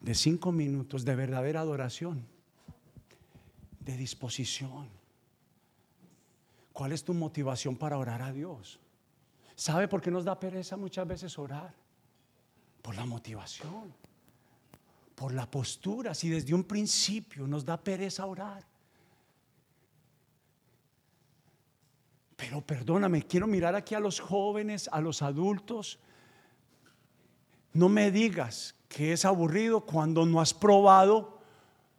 [0.00, 2.26] de cinco minutos de verdadera adoración,
[3.80, 4.88] de disposición,
[6.72, 8.80] ¿cuál es tu motivación para orar a Dios?
[9.54, 11.74] ¿Sabe por qué nos da pereza muchas veces orar?
[12.80, 13.92] Por la motivación,
[15.16, 16.14] por la postura.
[16.14, 18.62] Si desde un principio nos da pereza orar.
[22.36, 25.98] Pero perdóname, quiero mirar aquí a los jóvenes, a los adultos.
[27.72, 31.40] No me digas que es aburrido cuando no has probado,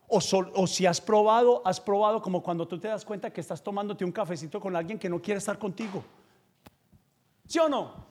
[0.07, 0.21] o,
[0.67, 4.11] si has probado, has probado como cuando tú te das cuenta que estás tomándote un
[4.11, 6.03] cafecito con alguien que no quiere estar contigo.
[7.45, 8.06] ¿Sí o no?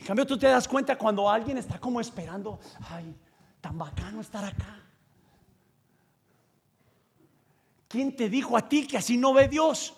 [0.00, 3.14] En cambio, tú te das cuenta cuando alguien está como esperando, ay,
[3.60, 4.82] tan bacano estar acá.
[7.86, 9.94] ¿Quién te dijo a ti que así no ve Dios?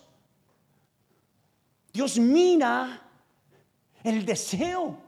[1.93, 3.01] Dios mira
[4.03, 4.99] el deseo.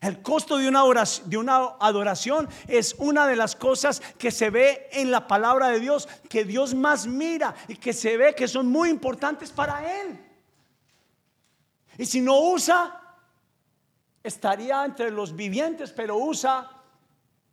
[0.00, 0.84] El costo de una,
[1.24, 5.80] de una, adoración es una de las cosas que se ve en la palabra de
[5.80, 10.27] Dios, que Dios más mira y que se ve que son muy importantes para Él.
[11.98, 13.02] Y si no usa,
[14.22, 16.70] estaría entre los vivientes, pero usa,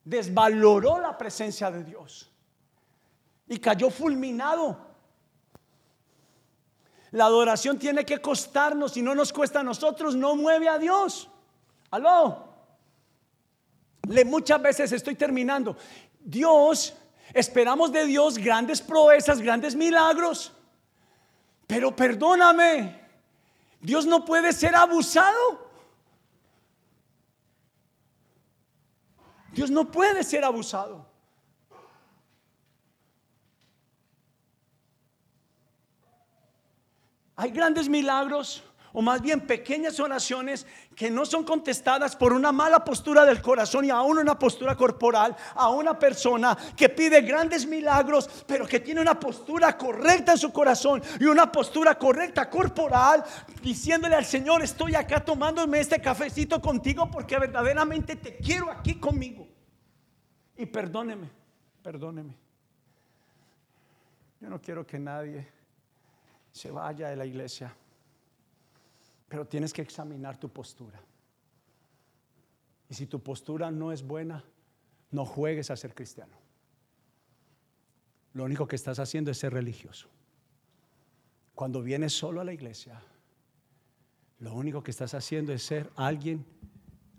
[0.03, 2.31] desvaloró la presencia de Dios
[3.47, 4.77] y cayó fulminado.
[7.11, 11.29] La adoración tiene que costarnos, y no nos cuesta a nosotros, no mueve a Dios.
[11.89, 12.53] Aló.
[14.07, 15.77] Le, muchas veces estoy terminando.
[16.19, 16.93] Dios,
[17.33, 20.51] esperamos de Dios grandes proezas, grandes milagros.
[21.65, 23.04] Pero perdóname,
[23.85, 25.69] Dios no puede ser abusado.
[29.51, 31.07] Dios no puede ser abusado.
[37.35, 40.65] Hay grandes milagros, o más bien pequeñas oraciones
[40.95, 45.35] que no son contestadas por una mala postura del corazón y aún una postura corporal
[45.53, 50.51] a una persona que pide grandes milagros, pero que tiene una postura correcta en su
[50.53, 53.23] corazón y una postura correcta corporal,
[53.61, 59.47] diciéndole al Señor, estoy acá tomándome este cafecito contigo porque verdaderamente te quiero aquí conmigo.
[60.57, 61.29] Y perdóneme,
[61.83, 62.33] perdóneme.
[64.39, 65.45] Yo no quiero que nadie
[66.51, 67.75] se vaya de la iglesia
[69.27, 71.01] pero tienes que examinar tu postura.
[72.89, 74.43] Y si tu postura no es buena,
[75.11, 76.37] no juegues a ser cristiano.
[78.33, 80.09] Lo único que estás haciendo es ser religioso.
[81.55, 83.01] Cuando vienes solo a la iglesia,
[84.39, 86.45] lo único que estás haciendo es ser alguien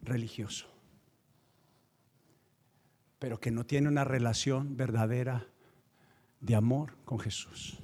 [0.03, 0.67] religioso,
[3.19, 5.47] pero que no tiene una relación verdadera
[6.41, 7.79] de amor con Jesús.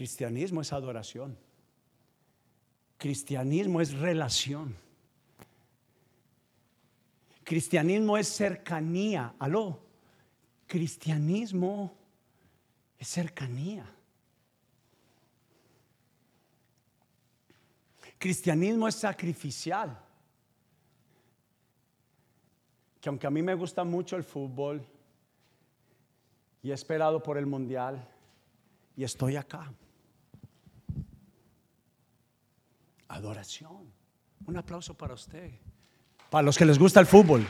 [0.00, 1.36] Cristianismo es adoración.
[2.96, 4.74] Cristianismo es relación.
[7.44, 9.34] Cristianismo es cercanía.
[9.38, 9.78] Aló.
[10.66, 11.94] Cristianismo
[12.98, 13.94] es cercanía.
[18.16, 20.02] Cristianismo es sacrificial.
[23.02, 24.82] Que aunque a mí me gusta mucho el fútbol
[26.62, 28.08] y he esperado por el mundial
[28.96, 29.70] y estoy acá.
[33.10, 33.92] Adoración.
[34.46, 35.50] Un aplauso para usted.
[36.30, 37.46] Para los que les gusta el fútbol.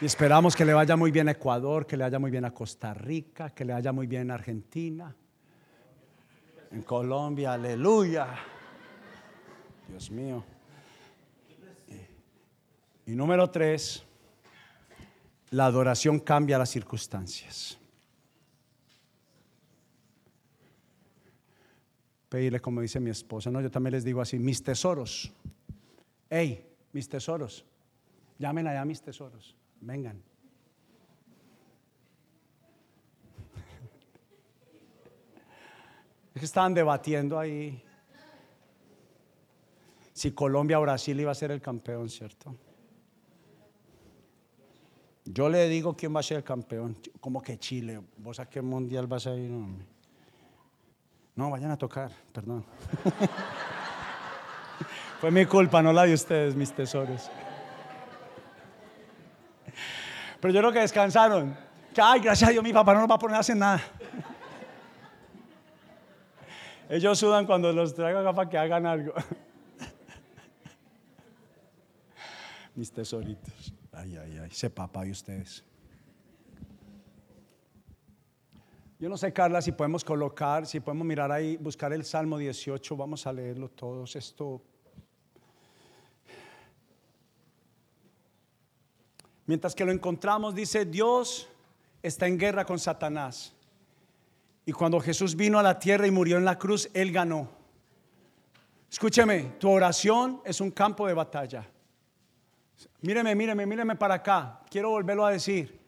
[0.00, 2.52] Y esperamos que le vaya muy bien a Ecuador, que le vaya muy bien a
[2.52, 5.14] Costa Rica, que le vaya muy bien a Argentina,
[6.70, 8.28] en Colombia, aleluya.
[9.88, 10.44] Dios mío.
[13.06, 14.04] Y número tres,
[15.50, 17.78] la adoración cambia las circunstancias.
[22.28, 25.32] Pedirle como dice mi esposa, no, yo también les digo así, mis tesoros.
[26.28, 27.64] Hey, mis tesoros.
[28.38, 29.56] Llamen allá mis tesoros.
[29.80, 30.22] Vengan.
[36.34, 37.82] Es que estaban debatiendo ahí
[40.18, 42.54] si Colombia o Brasil iba a ser el campeón, ¿cierto?
[45.24, 46.96] Yo le digo quién va a ser el campeón.
[47.20, 48.00] Como que Chile.
[48.16, 49.50] ¿Vos a qué mundial vas a ir?
[49.50, 49.68] No,
[51.46, 52.64] vayan a tocar, perdón.
[55.20, 57.30] Fue mi culpa, no la de ustedes, mis tesoros.
[60.40, 61.56] Pero yo creo que descansaron.
[61.94, 63.80] Que, ay, gracias a Dios, mi papá no nos va a poner a hacer nada.
[66.88, 69.12] Ellos sudan cuando los traigo acá para que hagan algo.
[72.74, 73.74] Mis tesoritos.
[73.92, 74.48] Ay, ay, ay.
[74.50, 75.62] Ese papá de ustedes.
[79.00, 82.96] Yo no sé, Carla, si podemos colocar, si podemos mirar ahí, buscar el Salmo 18,
[82.96, 84.16] vamos a leerlo todos.
[84.16, 84.60] Esto.
[89.46, 91.48] Mientras que lo encontramos, dice, Dios
[92.02, 93.54] está en guerra con Satanás.
[94.66, 97.48] Y cuando Jesús vino a la tierra y murió en la cruz, Él ganó.
[98.90, 101.64] Escúcheme, tu oración es un campo de batalla.
[103.02, 104.60] Míreme, míreme, míreme para acá.
[104.68, 105.78] Quiero volverlo a decir.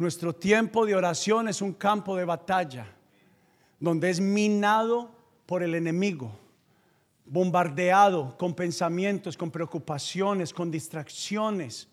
[0.00, 2.86] Nuestro tiempo de oración es un campo de batalla,
[3.78, 5.10] donde es minado
[5.44, 6.32] por el enemigo,
[7.26, 11.86] bombardeado con pensamientos, con preocupaciones, con distracciones,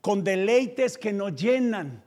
[0.00, 2.04] con deleites que nos llenan.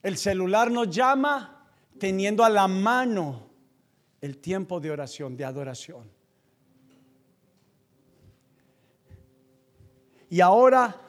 [0.00, 1.66] El celular nos llama
[1.98, 3.50] teniendo a la mano
[4.20, 6.08] el tiempo de oración, de adoración.
[10.30, 11.07] Y ahora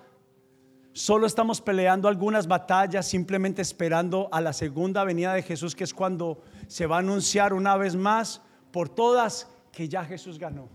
[0.99, 5.93] Solo estamos peleando algunas batallas, simplemente esperando a la segunda venida de Jesús, que es
[5.93, 8.41] cuando se va a anunciar una vez más
[8.73, 10.67] por todas que ya Jesús ganó.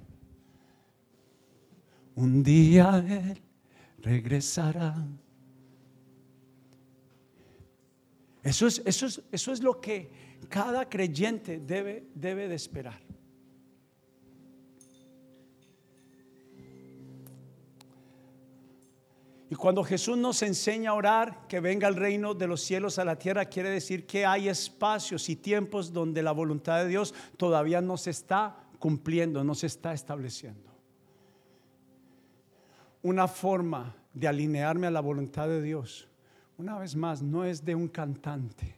[2.14, 3.38] Un día Él
[3.98, 4.94] regresará.
[8.42, 10.10] Eso es, eso es, eso es lo que
[10.48, 12.98] cada creyente debe, debe de esperar.
[19.50, 23.04] Y cuando Jesús nos enseña a orar, que venga el reino de los cielos a
[23.04, 27.80] la tierra, quiere decir que hay espacios y tiempos donde la voluntad de Dios todavía
[27.80, 30.72] no se está cumpliendo, no se está estableciendo.
[33.02, 36.08] Una forma de alinearme a la voluntad de Dios,
[36.56, 38.76] una vez más, no es de un cantante.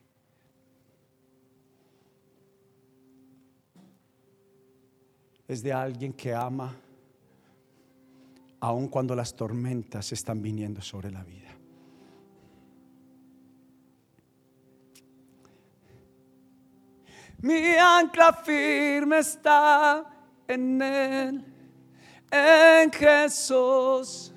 [5.47, 6.75] Es de alguien que ama
[8.61, 11.51] aun cuando las tormentas están viniendo sobre la vida.
[17.39, 20.05] Mi ancla firme está
[20.49, 21.45] en Él,
[22.31, 24.33] en Jesús.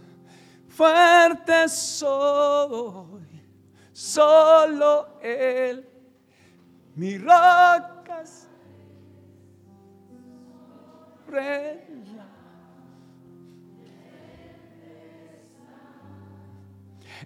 [0.68, 3.42] Fuerte soy,
[3.92, 5.88] solo Él,
[6.96, 8.00] mi roca.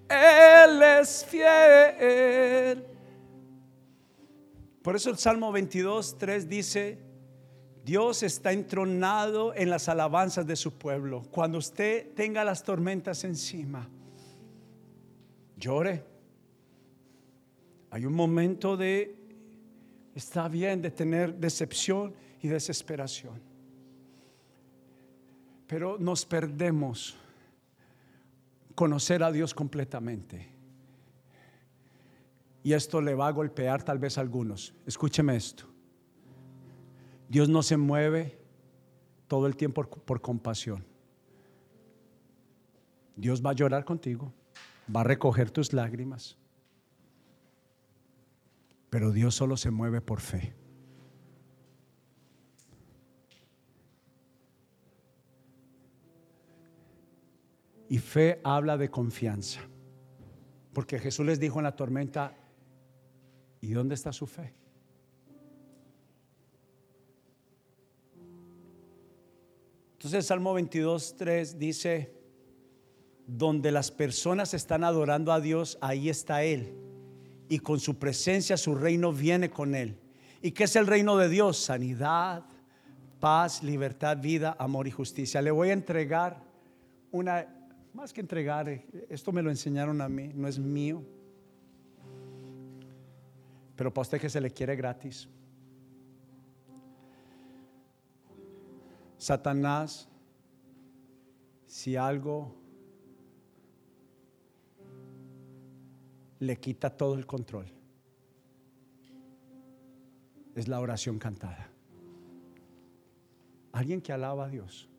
[0.10, 2.86] Él es fiel.
[4.82, 7.00] Por eso el Salmo 22, 3 dice,
[7.86, 11.24] Dios está entronado en las alabanzas de su pueblo.
[11.32, 13.89] Cuando usted tenga las tormentas encima,
[15.58, 16.04] llore.
[17.91, 19.16] Hay un momento de,
[20.16, 23.41] está bien, de tener decepción y desesperación.
[25.68, 27.16] Pero nos perdemos
[28.76, 30.49] conocer a Dios completamente.
[32.63, 34.74] Y esto le va a golpear tal vez a algunos.
[34.86, 35.65] Escúcheme esto.
[37.28, 38.39] Dios no se mueve
[39.28, 40.86] todo el tiempo por, por, compasión.
[43.15, 44.34] Dios va a llorar contigo,
[44.93, 46.38] va a recoger tus lágrimas,
[48.89, 50.53] pero Dios solo se mueve por fe.
[57.94, 59.60] Y fe habla de confianza.
[60.74, 62.36] Porque Jesús les dijo en la tormenta,
[63.62, 64.52] ¿y dónde está su fe?
[69.91, 72.16] Entonces Salmo 22, 3 dice,
[73.28, 76.76] donde las personas están adorando a Dios, ahí está Él.
[77.48, 80.00] Y con su presencia su reino viene con Él.
[80.41, 81.60] ¿Y qué es el reino de Dios?
[81.60, 82.44] Sanidad,
[83.20, 85.44] paz, libertad, vida, amor y justicia.
[85.44, 86.41] Le voy a entregar
[87.12, 87.60] una
[87.94, 91.04] más que entregar, eh, esto me lo enseñaron a mí, no es mío.
[93.76, 95.28] Pero para usted que se le quiere gratis.
[99.18, 100.10] Satanás,
[101.66, 102.54] si algo
[106.39, 107.68] le quita todo el control,
[110.56, 111.70] es la oración cantada.
[113.72, 114.89] Alguien que alaba a Dios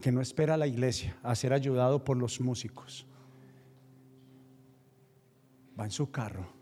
[0.00, 3.06] que no espera a la iglesia a ser ayudado por los músicos.
[5.78, 6.60] Va en su carro.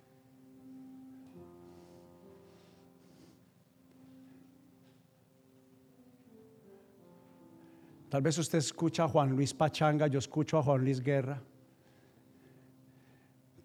[8.08, 11.42] Tal vez usted escucha a Juan Luis Pachanga, yo escucho a Juan Luis Guerra.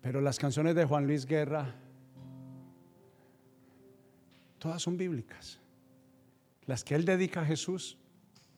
[0.02, 1.74] Pero las canciones de Juan Luis Guerra,
[4.60, 5.60] todas son bíblicas.
[6.66, 7.98] Las que él dedica a Jesús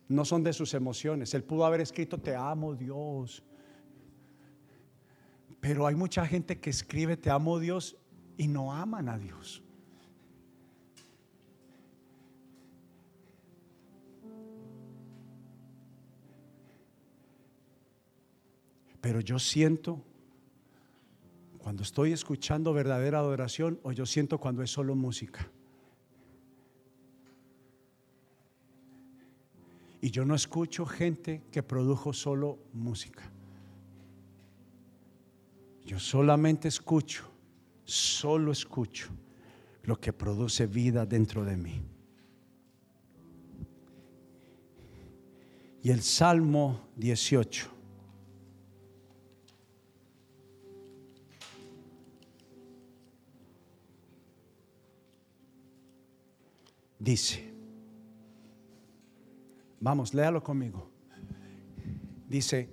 [0.08, 1.34] no son de sus emociones.
[1.34, 3.44] Él pudo haber escrito, te amo Dios.
[5.60, 7.98] Pero hay mucha gente que escribe te amo Dios
[8.38, 9.64] y no aman a Dios.
[19.02, 20.04] Pero yo siento
[21.60, 25.52] cuando estoy escuchando verdadera adoración o yo siento cuando es solo música.
[30.06, 33.24] Y yo no escucho gente que produjo solo música.
[35.84, 37.24] Yo solamente escucho,
[37.86, 39.10] solo escucho
[39.82, 41.82] lo que produce vida dentro de mí.
[45.82, 47.68] Y el Salmo 18.
[57.00, 57.55] Dice,
[59.80, 60.90] Vamos, léalo conmigo.
[62.28, 62.70] Dice,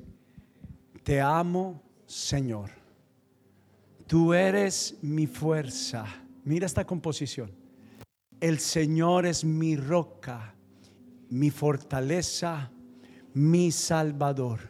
[1.02, 2.70] te amo, Señor.
[4.06, 6.06] Tú eres mi fuerza.
[6.44, 7.50] Mira esta composición.
[8.40, 10.54] El Señor es mi roca,
[11.30, 12.70] mi fortaleza,
[13.34, 14.60] mi salvador.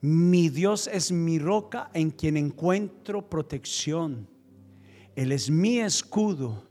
[0.00, 4.28] Mi Dios es mi roca en quien encuentro protección.
[5.16, 6.68] Él es mi escudo,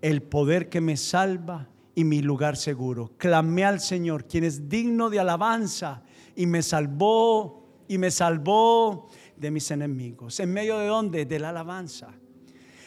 [0.00, 1.68] el poder que me salva
[1.98, 3.10] y mi lugar seguro.
[3.16, 6.04] Clamé al Señor, quien es digno de alabanza,
[6.36, 10.38] y me salvó, y me salvó de mis enemigos.
[10.38, 11.26] ¿En medio de dónde?
[11.26, 12.10] De la alabanza.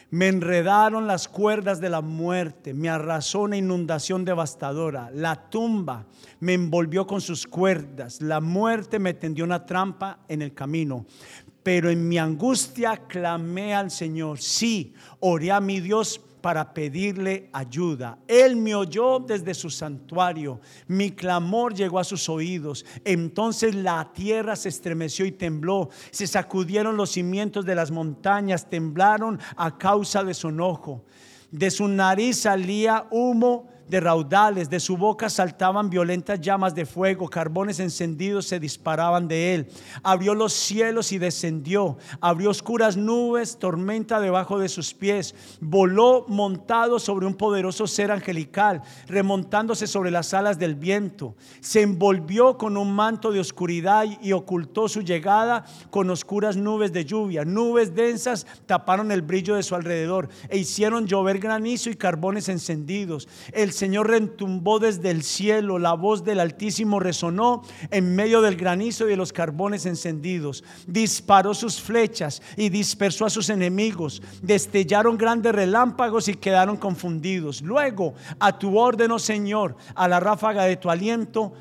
[0.08, 6.06] Me enredaron las cuerdas de la muerte, me arrasó una inundación devastadora, la tumba
[6.40, 11.04] me envolvió con sus cuerdas, la muerte me tendió una trampa en el camino.
[11.62, 18.18] Pero en mi angustia clamé al Señor, sí, oré a mi Dios para pedirle ayuda.
[18.28, 22.84] Él me oyó desde su santuario, mi clamor llegó a sus oídos.
[23.04, 29.40] Entonces la tierra se estremeció y tembló, se sacudieron los cimientos de las montañas, temblaron
[29.56, 31.04] a causa de su enojo.
[31.50, 37.28] De su nariz salía humo de raudales, de su boca saltaban violentas llamas de fuego,
[37.28, 39.68] carbones encendidos se disparaban de él.
[40.02, 46.98] Abrió los cielos y descendió, abrió oscuras nubes, tormenta debajo de sus pies, voló montado
[46.98, 51.34] sobre un poderoso ser angelical, remontándose sobre las alas del viento.
[51.60, 57.04] Se envolvió con un manto de oscuridad y ocultó su llegada con oscuras nubes de
[57.04, 57.44] lluvia.
[57.44, 63.28] Nubes densas taparon el brillo de su alrededor e hicieron llover granizo y carbones encendidos.
[63.52, 69.06] El Señor retumbó desde el cielo, la voz del Altísimo resonó en medio del granizo
[69.06, 70.62] y de los carbones encendidos.
[70.86, 74.22] Disparó sus flechas y dispersó a sus enemigos.
[74.40, 77.60] Destellaron grandes relámpagos y quedaron confundidos.
[77.60, 81.52] Luego, a tu orden, oh Señor, a la ráfaga de tu aliento,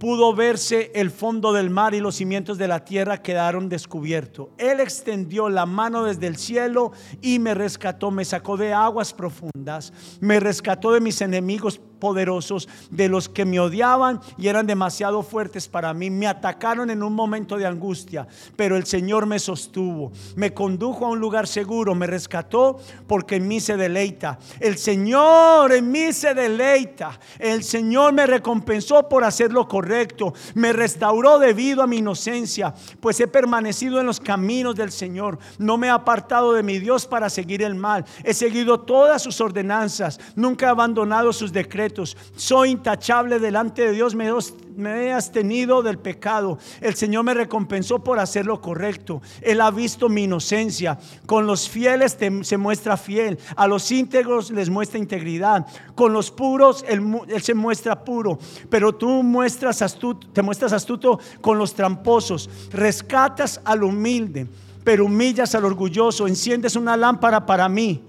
[0.00, 4.48] pudo verse el fondo del mar y los cimientos de la tierra quedaron descubiertos.
[4.56, 9.92] Él extendió la mano desde el cielo y me rescató, me sacó de aguas profundas,
[10.18, 15.68] me rescató de mis enemigos poderosos, de los que me odiaban y eran demasiado fuertes
[15.68, 16.10] para mí.
[16.10, 18.26] Me atacaron en un momento de angustia,
[18.56, 23.46] pero el Señor me sostuvo, me condujo a un lugar seguro, me rescató porque en
[23.46, 24.38] mí se deleita.
[24.58, 27.20] El Señor en mí se deleita.
[27.38, 33.20] El Señor me recompensó por hacer lo correcto, me restauró debido a mi inocencia, pues
[33.20, 35.38] he permanecido en los caminos del Señor.
[35.58, 38.04] No me he apartado de mi Dios para seguir el mal.
[38.24, 41.89] He seguido todas sus ordenanzas, nunca he abandonado sus decretos
[42.36, 44.14] soy intachable delante de Dios.
[44.14, 44.30] Me,
[44.76, 46.58] me he abstenido del pecado.
[46.80, 49.22] El Señor me recompensó por hacer lo correcto.
[49.42, 50.98] Él ha visto mi inocencia.
[51.26, 53.38] Con los fieles se muestra fiel.
[53.56, 55.66] A los íntegros les muestra integridad.
[55.94, 57.02] Con los puros él,
[57.42, 58.38] se muestra puro.
[58.68, 62.48] Pero tú muestras astuto, te muestras astuto con los tramposos.
[62.72, 64.46] Rescatas al humilde,
[64.84, 66.26] pero humillas al orgulloso.
[66.26, 68.04] Enciendes una lámpara para mí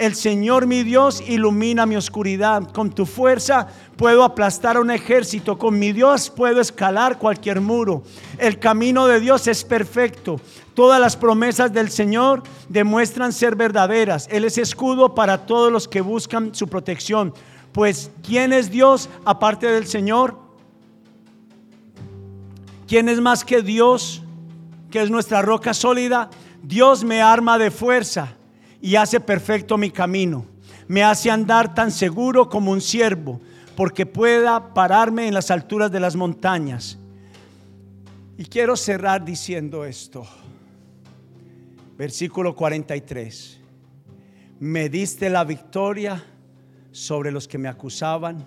[0.00, 2.72] el Señor mi Dios ilumina mi oscuridad.
[2.72, 5.58] Con tu fuerza puedo aplastar a un ejército.
[5.58, 8.02] Con mi Dios puedo escalar cualquier muro.
[8.38, 10.40] El camino de Dios es perfecto.
[10.72, 14.26] Todas las promesas del Señor demuestran ser verdaderas.
[14.30, 17.34] Él es escudo para todos los que buscan su protección.
[17.72, 20.38] Pues, ¿quién es Dios aparte del Señor?
[22.88, 24.22] ¿Quién es más que Dios,
[24.90, 26.30] que es nuestra roca sólida?
[26.62, 28.39] Dios me arma de fuerza
[28.80, 30.46] y hace perfecto mi camino.
[30.88, 33.40] Me hace andar tan seguro como un siervo,
[33.76, 36.98] porque pueda pararme en las alturas de las montañas.
[38.36, 40.26] Y quiero cerrar diciendo esto.
[41.96, 43.60] Versículo 43.
[44.58, 46.24] Me diste la victoria
[46.90, 48.46] sobre los que me acusaban.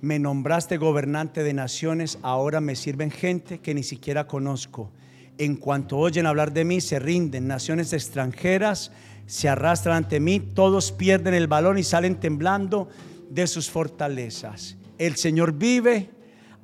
[0.00, 2.18] Me nombraste gobernante de naciones.
[2.22, 4.90] Ahora me sirven gente que ni siquiera conozco.
[5.38, 7.46] En cuanto oyen hablar de mí, se rinden.
[7.46, 8.92] Naciones extranjeras
[9.26, 12.88] se arrastran ante mí, todos pierden el balón y salen temblando
[13.30, 14.76] de sus fortalezas.
[14.98, 16.10] El Señor vive,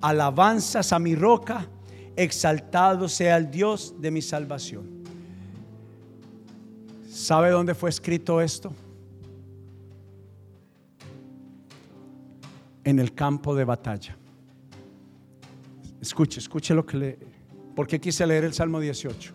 [0.01, 1.69] alabanzas a mi roca,
[2.17, 5.01] exaltado sea el Dios de mi salvación.
[7.09, 8.73] ¿Sabe dónde fue escrito esto?
[12.85, 14.17] En el campo de batalla.
[16.01, 17.19] Escuche, escuche lo que le...
[17.75, 19.33] ¿Por qué quise leer el Salmo 18?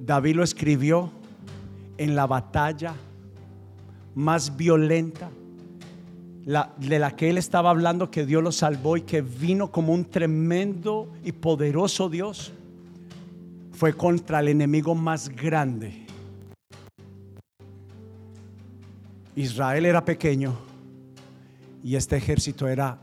[0.00, 1.10] David lo escribió
[2.00, 2.94] en la batalla
[4.14, 5.28] más violenta
[6.78, 10.06] de la que él estaba hablando, que Dios lo salvó y que vino como un
[10.06, 12.54] tremendo y poderoso Dios,
[13.72, 16.06] fue contra el enemigo más grande.
[19.36, 20.54] Israel era pequeño
[21.84, 22.96] y este ejército era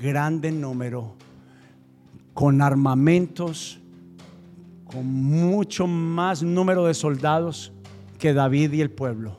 [0.00, 1.12] grande en número,
[2.32, 3.78] con armamentos,
[4.86, 7.74] con mucho más número de soldados
[8.20, 9.36] que David y el pueblo.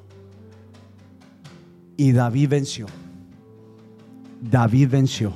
[1.95, 2.87] Y David venció.
[4.41, 5.31] David venció.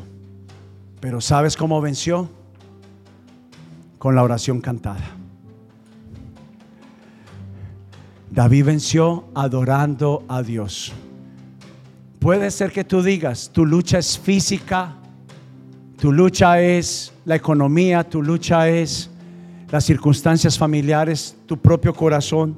[0.99, 2.27] Pero ¿sabes cómo venció?
[3.97, 5.05] Con la oración cantada.
[8.31, 10.91] David venció adorando a Dios.
[12.19, 14.95] Puede ser que tú digas, tu lucha es física,
[16.01, 19.09] tu lucha es la economía, tu lucha es
[19.69, 22.55] las circunstancias familiares, tu propio corazón,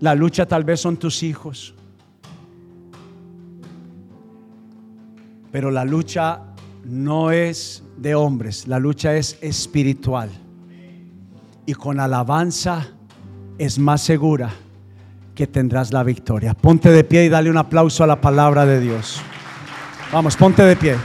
[0.00, 1.74] la lucha tal vez son tus hijos.
[5.50, 6.42] Pero la lucha
[6.84, 10.30] no es de hombres, la lucha es espiritual.
[11.64, 12.88] Y con alabanza
[13.58, 14.50] es más segura
[15.34, 16.54] que tendrás la victoria.
[16.54, 19.20] Ponte de pie y dale un aplauso a la palabra de Dios.
[20.12, 20.96] Vamos, ponte de pie.